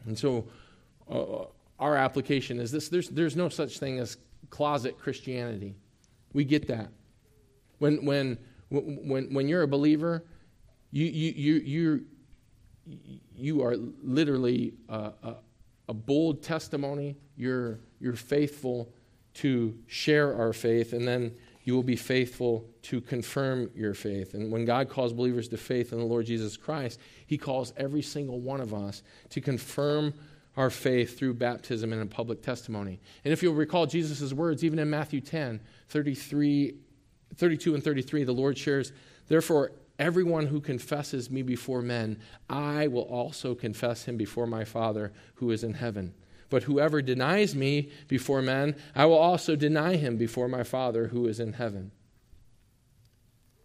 [0.05, 0.45] And so,
[1.09, 1.45] uh,
[1.79, 4.17] our application is this there's, there's no such thing as
[4.49, 5.75] closet Christianity.
[6.33, 6.89] We get that.
[7.79, 8.37] When, when,
[8.69, 10.23] when, when you're a believer,
[10.91, 12.05] you, you, you,
[12.85, 14.73] you, you are literally
[15.87, 17.15] a bold testimony.
[17.37, 18.89] You're, you're faithful
[19.35, 24.33] to share our faith, and then you will be faithful to confirm your faith.
[24.33, 28.01] And when God calls believers to faith in the Lord Jesus Christ, He calls every
[28.01, 30.13] single one of us to confirm
[30.57, 32.99] our faith through baptism and a public testimony.
[33.25, 36.75] And if you'll recall Jesus' words, even in Matthew 10, 33,
[37.35, 38.93] 32 and 33, the Lord shares,
[39.27, 45.13] Therefore, Everyone who confesses me before men, I will also confess him before my Father
[45.35, 46.13] who is in heaven.
[46.49, 51.27] But whoever denies me before men, I will also deny him before my Father who
[51.27, 51.91] is in heaven.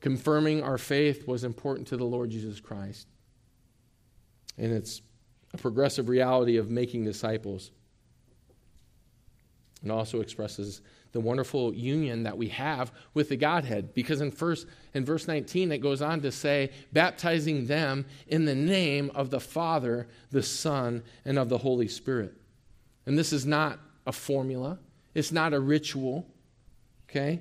[0.01, 3.07] Confirming our faith was important to the Lord Jesus Christ.
[4.57, 5.03] And it's
[5.53, 7.71] a progressive reality of making disciples.
[9.85, 10.81] It also expresses
[11.13, 13.95] the wonderful union that we have with the Godhead.
[13.95, 18.55] Because in, first, in verse 19, it goes on to say, baptizing them in the
[18.55, 22.35] name of the Father, the Son, and of the Holy Spirit.
[23.07, 24.79] And this is not a formula,
[25.15, 26.27] it's not a ritual.
[27.09, 27.41] Okay?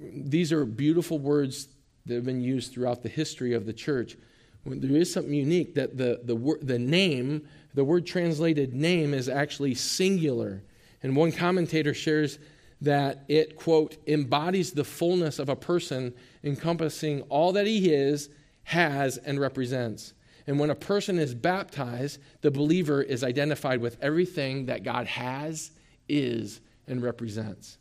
[0.00, 1.68] These are beautiful words
[2.06, 4.16] that have been used throughout the history of the church.
[4.64, 9.74] There is something unique that the, the, the name, the word translated name, is actually
[9.74, 10.62] singular.
[11.02, 12.38] And one commentator shares
[12.80, 16.14] that it, quote, embodies the fullness of a person
[16.44, 18.28] encompassing all that he is,
[18.64, 20.12] has, and represents.
[20.46, 25.72] And when a person is baptized, the believer is identified with everything that God has,
[26.08, 27.78] is, and represents.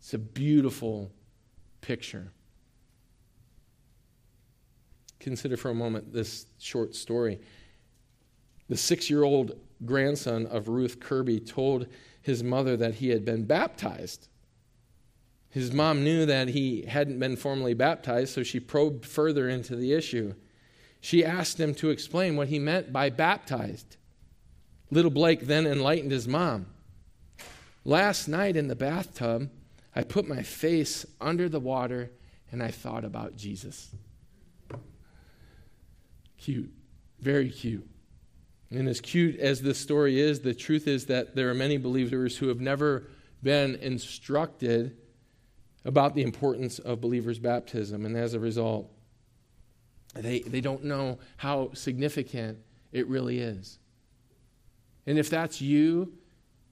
[0.00, 1.10] It's a beautiful
[1.80, 2.32] picture.
[5.18, 7.40] Consider for a moment this short story.
[8.68, 11.86] The six year old grandson of Ruth Kirby told
[12.22, 14.28] his mother that he had been baptized.
[15.48, 19.92] His mom knew that he hadn't been formally baptized, so she probed further into the
[19.92, 20.34] issue.
[21.00, 23.96] She asked him to explain what he meant by baptized.
[24.90, 26.66] Little Blake then enlightened his mom.
[27.84, 29.50] Last night in the bathtub,
[29.94, 32.10] I put my face under the water
[32.52, 33.90] and I thought about Jesus.
[36.38, 36.72] Cute.
[37.20, 37.88] Very cute.
[38.70, 42.36] And as cute as this story is, the truth is that there are many believers
[42.36, 43.08] who have never
[43.42, 44.96] been instructed
[45.84, 48.04] about the importance of believers' baptism.
[48.04, 48.90] And as a result,
[50.14, 52.58] they, they don't know how significant
[52.92, 53.78] it really is.
[55.06, 56.12] And if that's you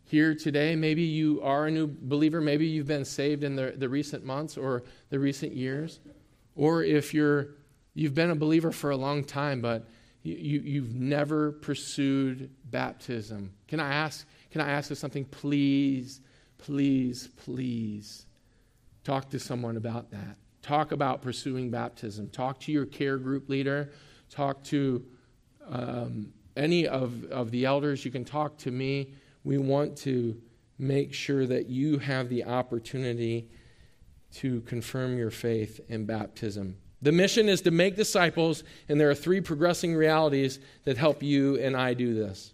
[0.04, 3.88] here today, maybe you are a new believer, maybe you've been saved in the, the
[3.88, 6.00] recent months or the recent years,
[6.56, 7.48] or if you're,
[7.94, 9.86] you've been a believer for a long time, but
[10.22, 13.52] you, you, have never pursued baptism.
[13.66, 15.24] Can I ask, can I ask you something?
[15.24, 16.20] Please,
[16.58, 18.26] please, please
[19.04, 20.36] talk to someone about that.
[20.60, 22.28] Talk about pursuing baptism.
[22.28, 23.90] Talk to your care group leader.
[24.28, 25.04] Talk to
[25.68, 28.04] um, any of, of the elders.
[28.04, 29.14] You can talk to me.
[29.44, 30.40] We want to
[30.78, 33.48] make sure that you have the opportunity
[34.34, 36.76] to confirm your faith in baptism.
[37.00, 41.56] The mission is to make disciples, and there are three progressing realities that help you
[41.58, 42.52] and I do this.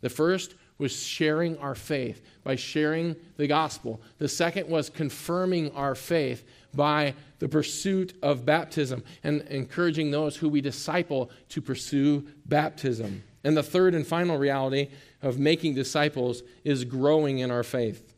[0.00, 4.00] The first was sharing our faith by sharing the gospel.
[4.18, 10.48] The second was confirming our faith by the pursuit of baptism and encouraging those who
[10.48, 13.22] we disciple to pursue baptism.
[13.44, 14.88] And the third and final reality
[15.20, 18.11] of making disciples is growing in our faith.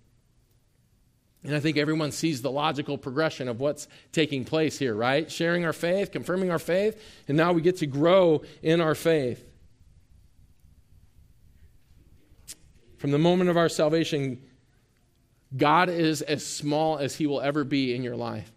[1.45, 5.31] And I think everyone sees the logical progression of what's taking place here, right?
[5.31, 9.45] Sharing our faith, confirming our faith, and now we get to grow in our faith.
[12.97, 14.41] From the moment of our salvation,
[15.55, 18.51] God is as small as He will ever be in your life.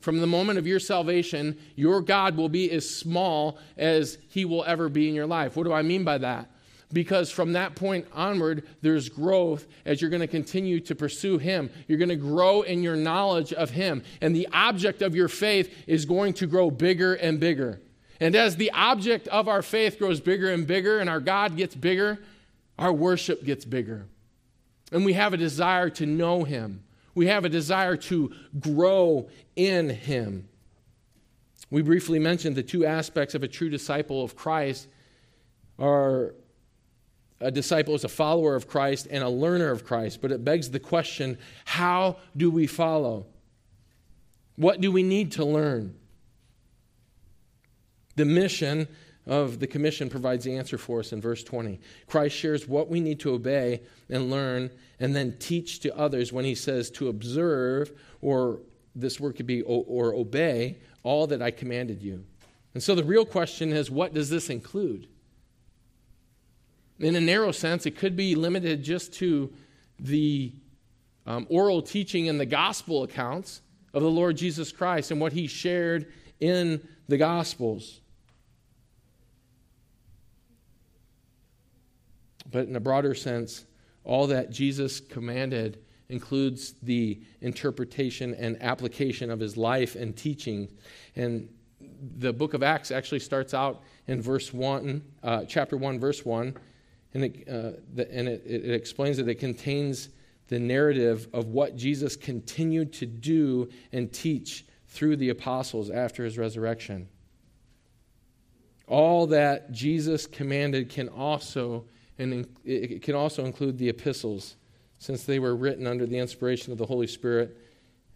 [0.00, 4.64] From the moment of your salvation, your God will be as small as He will
[4.64, 5.54] ever be in your life.
[5.54, 6.50] What do I mean by that?
[6.92, 11.70] Because from that point onward, there's growth as you're going to continue to pursue Him.
[11.88, 15.84] You're going to grow in your knowledge of Him, and the object of your faith
[15.86, 17.80] is going to grow bigger and bigger.
[18.20, 21.74] And as the object of our faith grows bigger and bigger, and our God gets
[21.74, 22.18] bigger,
[22.78, 24.06] our worship gets bigger.
[24.92, 26.84] And we have a desire to know Him,
[27.14, 30.48] we have a desire to grow in Him.
[31.70, 34.88] We briefly mentioned the two aspects of a true disciple of Christ
[35.78, 36.34] are
[37.42, 40.70] a disciple is a follower of Christ and a learner of Christ, but it begs
[40.70, 43.26] the question how do we follow?
[44.56, 45.94] What do we need to learn?
[48.16, 48.86] The mission
[49.26, 51.80] of the commission provides the answer for us in verse 20.
[52.06, 54.70] Christ shares what we need to obey and learn
[55.00, 58.60] and then teach to others when he says to observe, or
[58.94, 62.24] this word could be or obey, all that I commanded you.
[62.74, 65.08] And so the real question is what does this include?
[67.02, 69.52] In a narrow sense, it could be limited just to
[69.98, 70.52] the
[71.26, 73.60] um, oral teaching and the gospel accounts
[73.92, 78.00] of the Lord Jesus Christ and what he shared in the gospels.
[82.52, 83.64] But in a broader sense,
[84.04, 90.68] all that Jesus commanded includes the interpretation and application of his life and teaching.
[91.16, 91.48] And
[92.16, 96.54] the book of Acts actually starts out in verse 1, uh, chapter 1, verse 1
[97.14, 100.08] and it, uh, the, and it, it explains that it contains
[100.48, 106.36] the narrative of what Jesus continued to do and teach through the apostles after his
[106.36, 107.08] resurrection.
[108.86, 111.84] All that Jesus commanded can also
[112.18, 114.56] and it can also include the epistles
[114.98, 117.56] since they were written under the inspiration of the Holy Spirit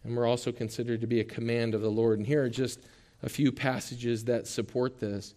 [0.03, 2.19] and were also considered to be a command of the Lord.
[2.19, 2.79] And here are just
[3.23, 5.33] a few passages that support this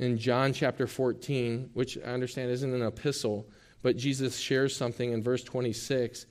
[0.00, 3.46] in John chapter 14, which I understand isn't an epistle,
[3.82, 6.24] but Jesus shares something in verse 26.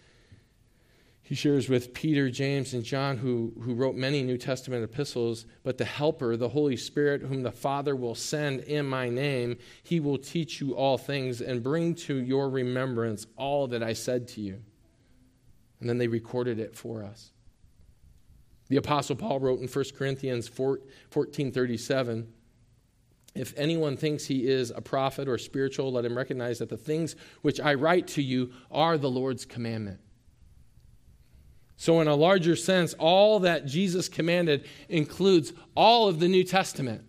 [1.21, 5.77] He shares with Peter, James, and John, who, who wrote many New Testament epistles, but
[5.77, 10.17] the Helper, the Holy Spirit, whom the Father will send in my name, he will
[10.17, 14.63] teach you all things and bring to your remembrance all that I said to you.
[15.79, 17.31] And then they recorded it for us.
[18.69, 20.79] The Apostle Paul wrote in 1 Corinthians 4,
[21.11, 22.33] 14 37,
[23.35, 27.15] if anyone thinks he is a prophet or spiritual, let him recognize that the things
[27.41, 29.99] which I write to you are the Lord's commandment.
[31.77, 37.03] So, in a larger sense, all that Jesus commanded includes all of the New Testament.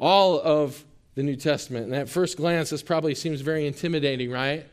[0.00, 1.86] All of the New Testament.
[1.86, 4.66] And at first glance, this probably seems very intimidating, right?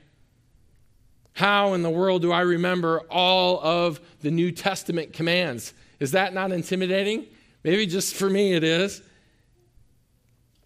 [1.33, 5.73] How in the world do I remember all of the New Testament commands?
[5.99, 7.27] Is that not intimidating?
[7.63, 9.01] Maybe just for me it is.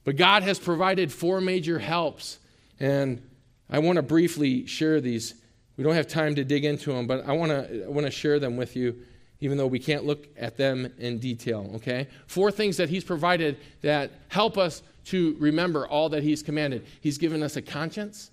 [0.04, 2.40] But God has provided four major helps,
[2.80, 3.22] and
[3.70, 5.36] I want to briefly share these.
[5.78, 8.12] We don't have time to dig into them, but I want to I want to
[8.12, 9.04] share them with you
[9.44, 12.08] even though we can't look at them in detail, okay?
[12.28, 16.86] Four things that he's provided that help us to remember all that he's commanded.
[17.02, 18.32] He's given us a conscience.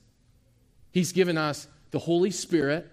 [0.92, 2.88] He's given us the Holy Spirit.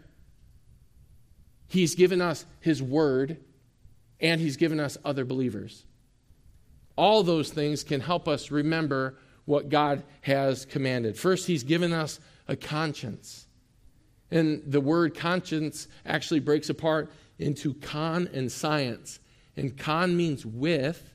[1.68, 3.38] He's given us his word
[4.20, 5.84] and he's given us other believers.
[6.98, 11.18] All those things can help us remember what God has commanded.
[11.18, 13.48] First, he's given us a conscience.
[14.30, 19.20] And the word conscience actually breaks apart into con and science.
[19.56, 21.14] And con means with,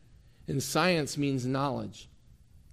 [0.49, 2.09] and science means knowledge.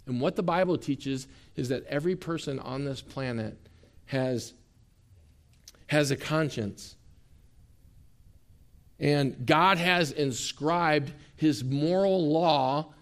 [0.06, 3.58] And what the Bible teaches is that every person on this planet
[4.06, 4.54] has,
[5.88, 6.96] has a conscience.
[9.00, 12.94] And God has inscribed his moral law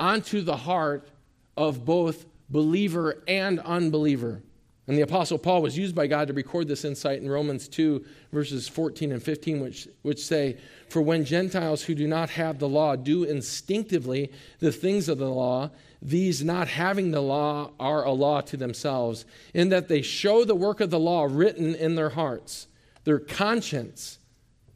[0.00, 1.08] onto the heart
[1.56, 4.42] of both believer and unbeliever.
[4.88, 8.04] And the Apostle Paul was used by God to record this insight in Romans 2,
[8.32, 10.56] verses 14 and 15, which, which say,
[10.88, 15.28] For when Gentiles who do not have the law do instinctively the things of the
[15.28, 15.70] law,
[16.02, 19.24] these not having the law are a law to themselves,
[19.54, 22.66] in that they show the work of the law written in their hearts,
[23.04, 24.18] their conscience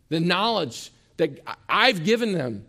[0.08, 2.64] the knowledge that I've given them,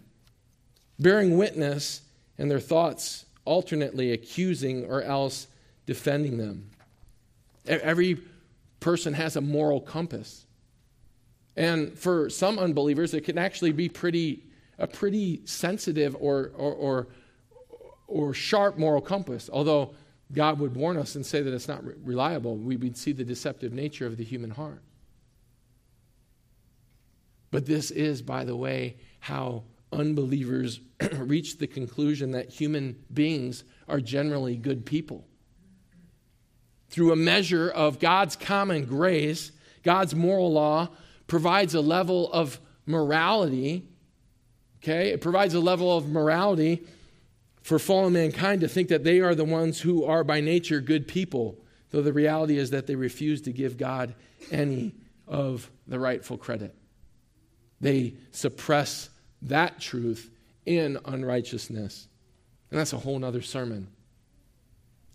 [0.98, 2.02] bearing witness,
[2.38, 5.48] and their thoughts alternately accusing or else
[5.86, 6.70] defending them.
[7.68, 8.20] Every
[8.80, 10.46] person has a moral compass.
[11.56, 14.44] And for some unbelievers, it can actually be pretty,
[14.78, 17.08] a pretty sensitive or, or, or,
[18.08, 19.50] or sharp moral compass.
[19.52, 19.94] Although
[20.34, 23.74] God would warn us and say that it's not reliable, we would see the deceptive
[23.74, 24.82] nature of the human heart.
[27.52, 29.64] But this is, by the way, how
[29.96, 30.80] unbelievers
[31.14, 35.26] reach the conclusion that human beings are generally good people.
[36.90, 39.52] Through a measure of God's common grace,
[39.84, 40.90] God's moral law
[41.28, 43.88] provides a level of morality.
[44.84, 45.10] Okay?
[45.10, 46.86] It provides a level of morality
[47.62, 51.08] for fallen mankind to think that they are the ones who are by nature good
[51.08, 51.58] people,
[51.90, 54.14] though the reality is that they refuse to give God
[54.52, 54.94] any
[55.28, 56.76] of the rightful credit.
[57.82, 59.10] They suppress
[59.46, 60.30] that truth
[60.66, 62.08] in unrighteousness.
[62.72, 63.88] And that's a whole other sermon.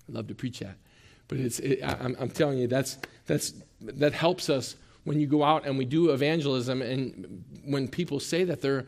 [0.09, 0.77] I love to preach that.
[1.29, 5.43] But it's, it, I'm, I'm telling you, that's, that's, that helps us when you go
[5.43, 8.87] out and we do evangelism and when people say that they're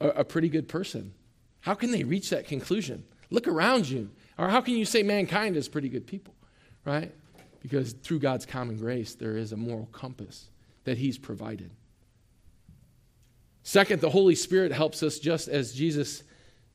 [0.00, 1.14] a, a pretty good person.
[1.60, 3.04] How can they reach that conclusion?
[3.30, 4.10] Look around you.
[4.38, 6.34] Or how can you say mankind is pretty good people,
[6.84, 7.12] right?
[7.62, 10.48] Because through God's common grace, there is a moral compass
[10.84, 11.70] that He's provided.
[13.66, 16.22] Second, the Holy Spirit helps us just as Jesus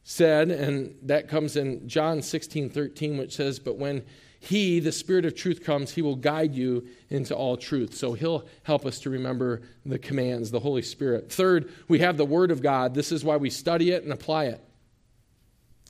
[0.03, 4.03] said, and that comes in John 16 13, which says, But when
[4.41, 7.95] He, the Spirit of truth, comes, He will guide you into all truth.
[7.95, 11.31] So He'll help us to remember the commands, the Holy Spirit.
[11.31, 12.93] Third, we have the Word of God.
[12.93, 14.61] This is why we study it and apply it.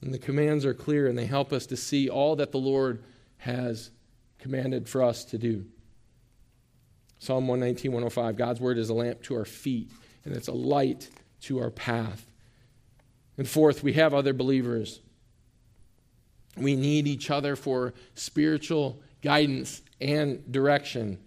[0.04, 3.04] And the commands are clear and they help us to see all that the Lord
[3.38, 3.90] has
[4.38, 5.66] commanded for us to do.
[7.18, 9.90] Psalm 119, 105 God's Word is a lamp to our feet
[10.26, 11.10] and it's a light
[11.42, 12.26] to our path.
[13.38, 15.00] And fourth, we have other believers.
[16.58, 21.20] We need each other for spiritual guidance and direction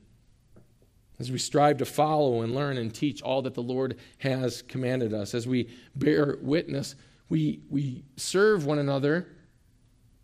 [1.18, 5.14] as we strive to follow and learn and teach all that the Lord has commanded
[5.14, 5.34] us.
[5.34, 6.96] As we bear witness,
[7.28, 9.28] we, we serve one another,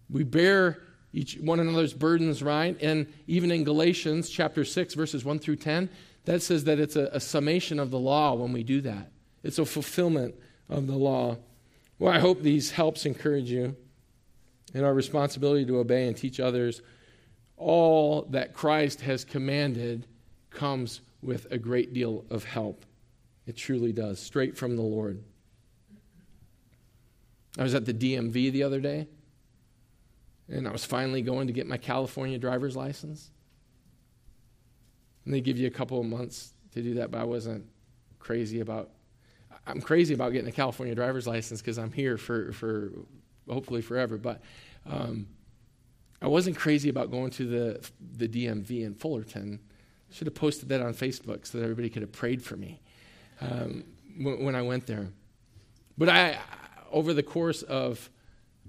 [0.09, 2.77] we bear each one another's burdens, right?
[2.81, 5.89] And even in Galatians chapter 6, verses 1 through 10,
[6.31, 9.11] that says that it's a, a summation of the law when we do that.
[9.43, 10.37] It's a fulfillment
[10.69, 11.39] of the law.
[11.99, 13.75] Well, I hope these helps encourage you
[14.73, 16.83] in our responsibility to obey and teach others.
[17.57, 20.07] All that Christ has commanded
[20.51, 22.87] comes with a great deal of help.
[23.49, 25.25] It truly does, straight from the Lord.
[27.59, 29.09] I was at the DMV the other day,
[30.49, 33.33] and I was finally going to get my California driver's license.
[35.25, 37.67] And they give you a couple of months to do that, but I wasn't
[38.19, 38.91] crazy about
[39.67, 42.93] I'm crazy about getting a California driver's license because I'm here for, for
[43.49, 44.17] hopefully forever.
[44.17, 44.41] But
[44.87, 45.27] um,
[46.23, 49.61] I wasn't crazy about going to the, the DMV in Fullerton.
[50.11, 52.81] Should have posted that on Facebook so that everybody could have prayed for me
[53.41, 53.85] um,
[54.19, 55.09] when, when, I went there.
[55.97, 56.39] But I,
[56.91, 58.11] over the course of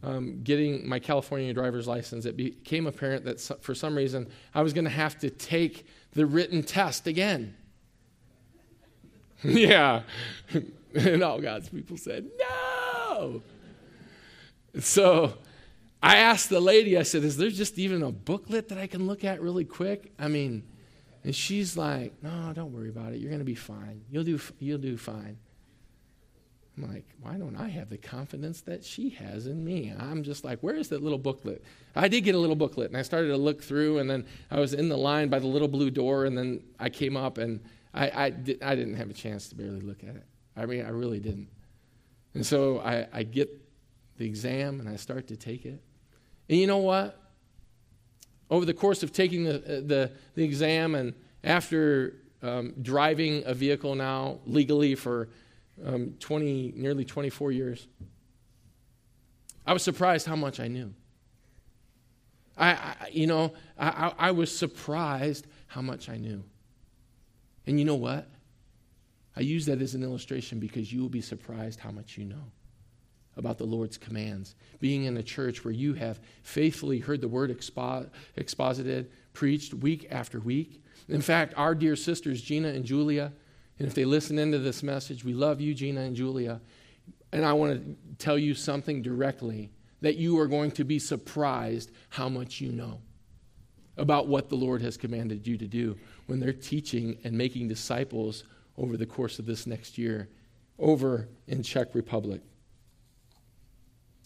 [0.04, 4.72] um, getting my California driver's license, it became apparent that for some reason I was
[4.74, 7.56] going to have to take the written test again.
[9.44, 10.04] yeah.
[10.96, 13.42] and all God's people said, no.
[14.80, 15.34] So
[16.02, 19.06] I asked the lady, I said, Is there just even a booklet that I can
[19.06, 20.12] look at really quick?
[20.18, 20.64] I mean,
[21.24, 23.20] and she's like, No, don't worry about it.
[23.20, 24.02] You're going to be fine.
[24.10, 25.38] You'll do, you'll do fine.
[26.82, 29.94] I'm like, why don't I have the confidence that she has in me?
[29.98, 31.64] I'm just like, where is that little booklet?
[31.96, 34.60] I did get a little booklet, and I started to look through, and then I
[34.60, 37.60] was in the line by the little blue door, and then I came up, and
[37.94, 40.26] I, I, did, I didn't have a chance to barely look at it.
[40.56, 41.50] I mean, I really didn't.
[42.34, 43.50] And so I, I get
[44.18, 45.82] the exam, and I start to take it.
[46.50, 47.18] And you know what?
[48.50, 51.14] Over the course of taking the, the, the exam, and
[51.44, 55.30] after um, driving a vehicle now legally for
[55.86, 57.88] um, 20, nearly 24 years,
[59.66, 60.94] I was surprised how much I knew.
[62.58, 66.44] I, I you know, I, I was surprised how much I knew.
[67.66, 68.28] And you know what?
[69.36, 72.52] I use that as an illustration because you will be surprised how much you know
[73.38, 74.56] about the Lord's commands.
[74.80, 80.08] Being in a church where you have faithfully heard the word expo- exposited, preached week
[80.12, 80.84] after week.
[81.08, 83.32] In fact, our dear sisters, Gina and Julia,
[83.82, 86.62] and if they listen into this message, we love you, Gina and Julia.
[87.32, 89.72] And I want to tell you something directly
[90.02, 93.02] that you are going to be surprised how much you know
[93.98, 98.44] about what the Lord has commanded you to do when they're teaching and making disciples
[98.78, 100.30] over the course of this next year
[100.78, 102.42] over in Czech Republic.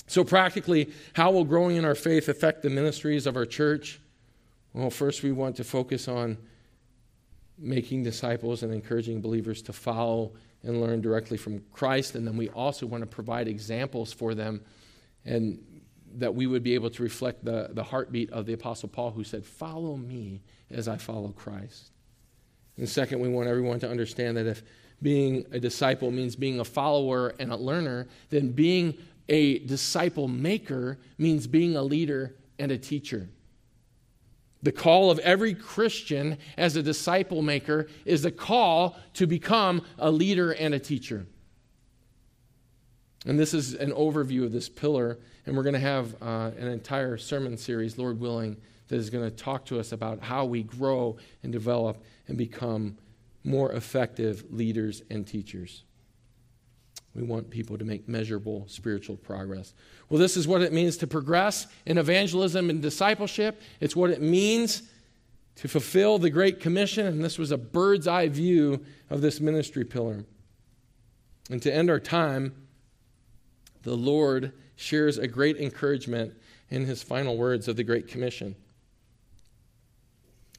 [0.08, 4.02] So, practically, how will growing in our faith affect the ministries of our church?
[4.74, 6.40] Well, first, we want to focus on
[7.58, 10.34] making disciples and encouraging believers to follow
[10.64, 12.16] and learn directly from Christ.
[12.16, 14.62] And then we also want to provide examples for them
[15.24, 15.64] and
[16.16, 19.24] that we would be able to reflect the, the heartbeat of the Apostle Paul, who
[19.24, 20.42] said, Follow me
[20.72, 21.92] as I follow Christ.
[22.78, 24.64] And second, we want everyone to understand that if
[25.02, 28.98] being a disciple means being a follower and a learner, then being
[29.28, 33.30] a disciple maker means being a leader and a teacher.
[34.66, 40.10] The call of every Christian as a disciple maker is a call to become a
[40.10, 41.28] leader and a teacher.
[43.28, 46.68] And this is an overview of this pillar, and we're going to have uh, an
[46.68, 48.58] entire sermon series, Lord willing,
[48.88, 52.98] that is going to talk to us about how we grow and develop and become
[53.44, 55.84] more effective leaders and teachers.
[57.16, 59.74] We want people to make measurable spiritual progress.
[60.10, 63.62] Well, this is what it means to progress in evangelism and discipleship.
[63.80, 64.84] It's what it means
[65.56, 67.08] to fulfill the Great Commission.
[67.08, 70.26] And this was a bird's eye view of this ministry pillar.
[71.50, 72.54] And to end our time,
[73.84, 76.34] the Lord shares a great encouragement
[76.70, 78.56] in his final words of the Great Commission.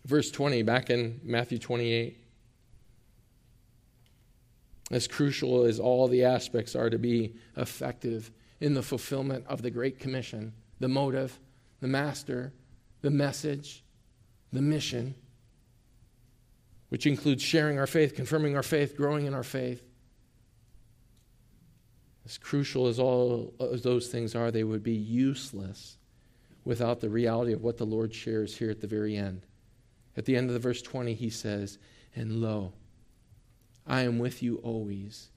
[0.06, 2.25] Verse 20, back in Matthew 28
[4.90, 8.30] as crucial as all the aspects are to be effective
[8.60, 11.40] in the fulfillment of the Great Commission the motive,
[11.80, 12.52] the master,
[13.00, 13.82] the message,
[14.52, 15.14] the mission,
[16.90, 19.82] which includes sharing our faith, confirming our faith, growing in our faith.
[22.26, 25.96] As crucial as all those things are, they would be useless
[26.64, 29.46] without the reality of what the Lord shares here at the very end.
[30.16, 31.78] At the end of the verse 20, he says,
[32.14, 32.72] And lo,
[33.86, 35.28] I am with you always,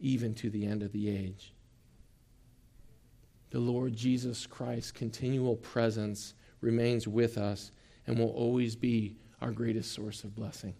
[0.00, 1.52] even to the end of the age.
[3.50, 7.70] The Lord Jesus Christ's continual presence remains with us
[8.06, 10.74] and will always be our greatest source of blessing.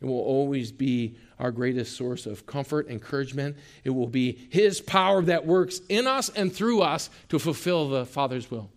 [0.00, 3.56] It will always be our greatest source of comfort, encouragement.
[3.82, 8.04] It will be His power that works in us and through us to fulfill the
[8.04, 8.70] Father's will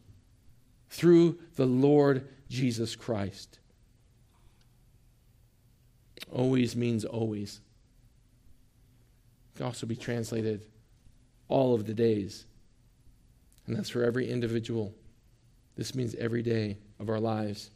[0.89, 3.58] through the Lord Jesus Christ
[6.31, 7.61] always means always.
[9.53, 10.65] It can also be translated
[11.47, 12.45] all of the days.
[13.67, 14.93] And that's for every individual.
[15.75, 17.71] This means every day of our lives.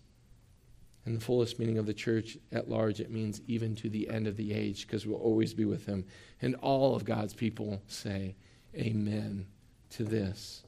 [1.05, 4.25] In the fullest meaning of the church at large, it means even to the end
[4.25, 6.05] of the age, because we'll always be with Him.
[6.41, 8.35] And all of God's people say,
[8.75, 9.45] Amen
[9.91, 10.63] to this.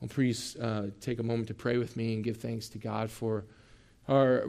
[0.00, 3.10] Well, please uh, take a moment to pray with me and give thanks to God
[3.10, 3.44] for
[4.08, 4.46] our,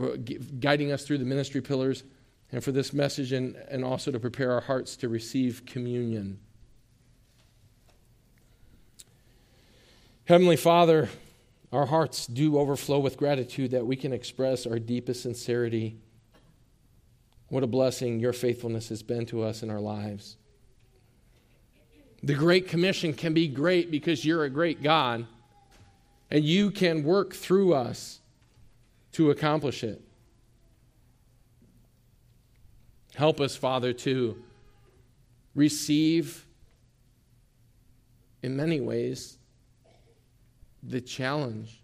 [0.59, 2.03] guiding us through the ministry pillars
[2.51, 6.39] and for this message and, and also to prepare our hearts to receive communion.
[10.25, 11.09] Heavenly Father,
[11.71, 15.97] our hearts do overflow with gratitude that we can express our deepest sincerity.
[17.49, 20.37] What a blessing your faithfulness has been to us in our lives.
[22.23, 25.27] The Great Commission can be great because you're a great God,
[26.31, 28.19] and you can work through us
[29.11, 30.01] to accomplish it.
[33.15, 34.37] Help us, Father, to
[35.55, 36.45] receive,
[38.43, 39.37] in many ways,
[40.83, 41.81] the challenge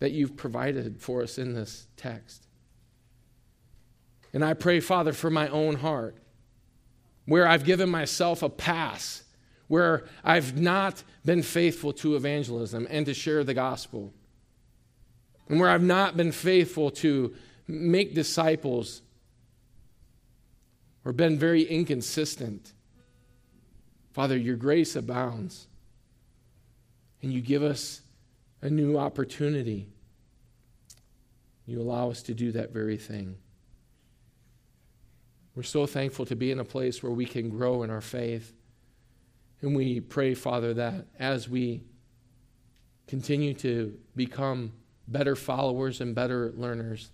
[0.00, 2.48] that you've provided for us in this text.
[4.32, 6.16] And I pray, Father, for my own heart,
[7.24, 9.22] where I've given myself a pass,
[9.68, 14.12] where I've not been faithful to evangelism and to share the gospel,
[15.48, 17.34] and where I've not been faithful to
[17.68, 19.02] make disciples
[21.06, 22.72] or been very inconsistent.
[24.12, 25.68] Father, your grace abounds,
[27.22, 28.00] and you give us
[28.60, 29.88] a new opportunity.
[31.64, 33.36] You allow us to do that very thing.
[35.54, 38.52] We're so thankful to be in a place where we can grow in our faith.
[39.62, 41.84] And we pray, Father, that as we
[43.06, 44.72] continue to become
[45.06, 47.10] better followers and better learners,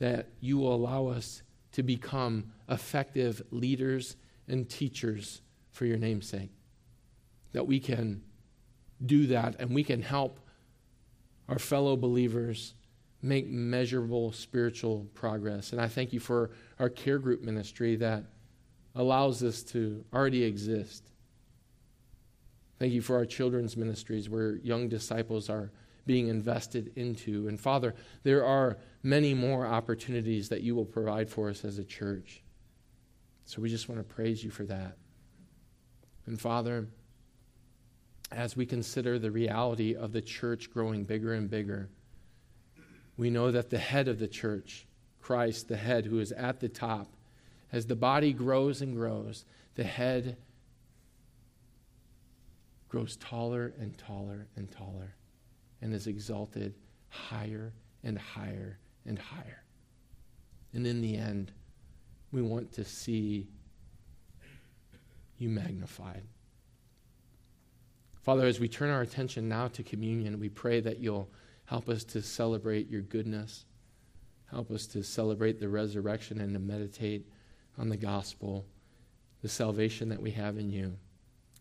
[0.00, 1.42] that you will allow us
[1.76, 4.16] to become effective leaders
[4.48, 6.48] and teachers for your namesake.
[7.52, 8.22] That we can
[9.04, 10.40] do that and we can help
[11.50, 12.72] our fellow believers
[13.20, 15.72] make measurable spiritual progress.
[15.72, 18.24] And I thank you for our care group ministry that
[18.94, 21.04] allows this to already exist.
[22.78, 25.70] Thank you for our children's ministries where young disciples are
[26.06, 27.48] being invested into.
[27.48, 31.84] And Father, there are many more opportunities that you will provide for us as a
[31.84, 32.42] church.
[33.44, 34.96] So we just want to praise you for that.
[36.26, 36.88] And Father,
[38.32, 41.88] as we consider the reality of the church growing bigger and bigger,
[43.16, 44.86] we know that the head of the church,
[45.20, 47.08] Christ, the head who is at the top,
[47.72, 49.44] as the body grows and grows,
[49.74, 50.36] the head
[52.88, 55.15] grows taller and taller and taller
[55.86, 56.74] and is exalted
[57.10, 57.72] higher
[58.02, 58.76] and higher
[59.06, 59.62] and higher.
[60.72, 61.52] And in the end,
[62.32, 63.46] we want to see
[65.38, 66.24] you magnified.
[68.20, 71.30] Father, as we turn our attention now to communion, we pray that you'll
[71.66, 73.64] help us to celebrate your goodness.
[74.50, 77.28] Help us to celebrate the resurrection and to meditate
[77.78, 78.66] on the gospel,
[79.40, 80.96] the salvation that we have in you,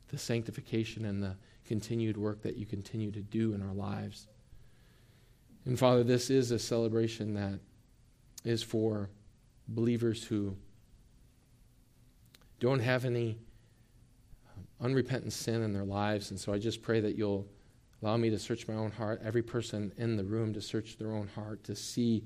[0.08, 1.36] the sanctification and the
[1.66, 4.28] continued work that you continue to do in our lives.
[5.66, 7.60] And Father, this is a celebration that
[8.44, 9.10] is for
[9.68, 10.56] believers who
[12.60, 13.38] don't have any
[14.56, 16.30] um, unrepentant sin in their lives.
[16.30, 17.48] And so I just pray that you'll
[18.02, 21.12] allow me to search my own heart, every person in the room to search their
[21.12, 22.24] own heart, to see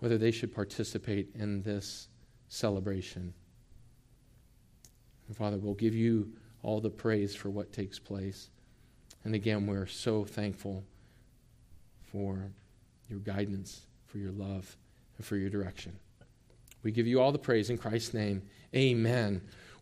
[0.00, 2.08] whether they should participate in this
[2.48, 3.32] celebration.
[5.26, 6.30] And Father, we'll give you
[6.62, 8.50] all the praise for what takes place.
[9.24, 10.84] And again, we're so thankful
[12.12, 12.50] for
[13.08, 14.76] your guidance, for your love,
[15.16, 15.98] and for your direction.
[16.82, 18.42] We give you all the praise in Christ's name.
[18.74, 19.40] Amen.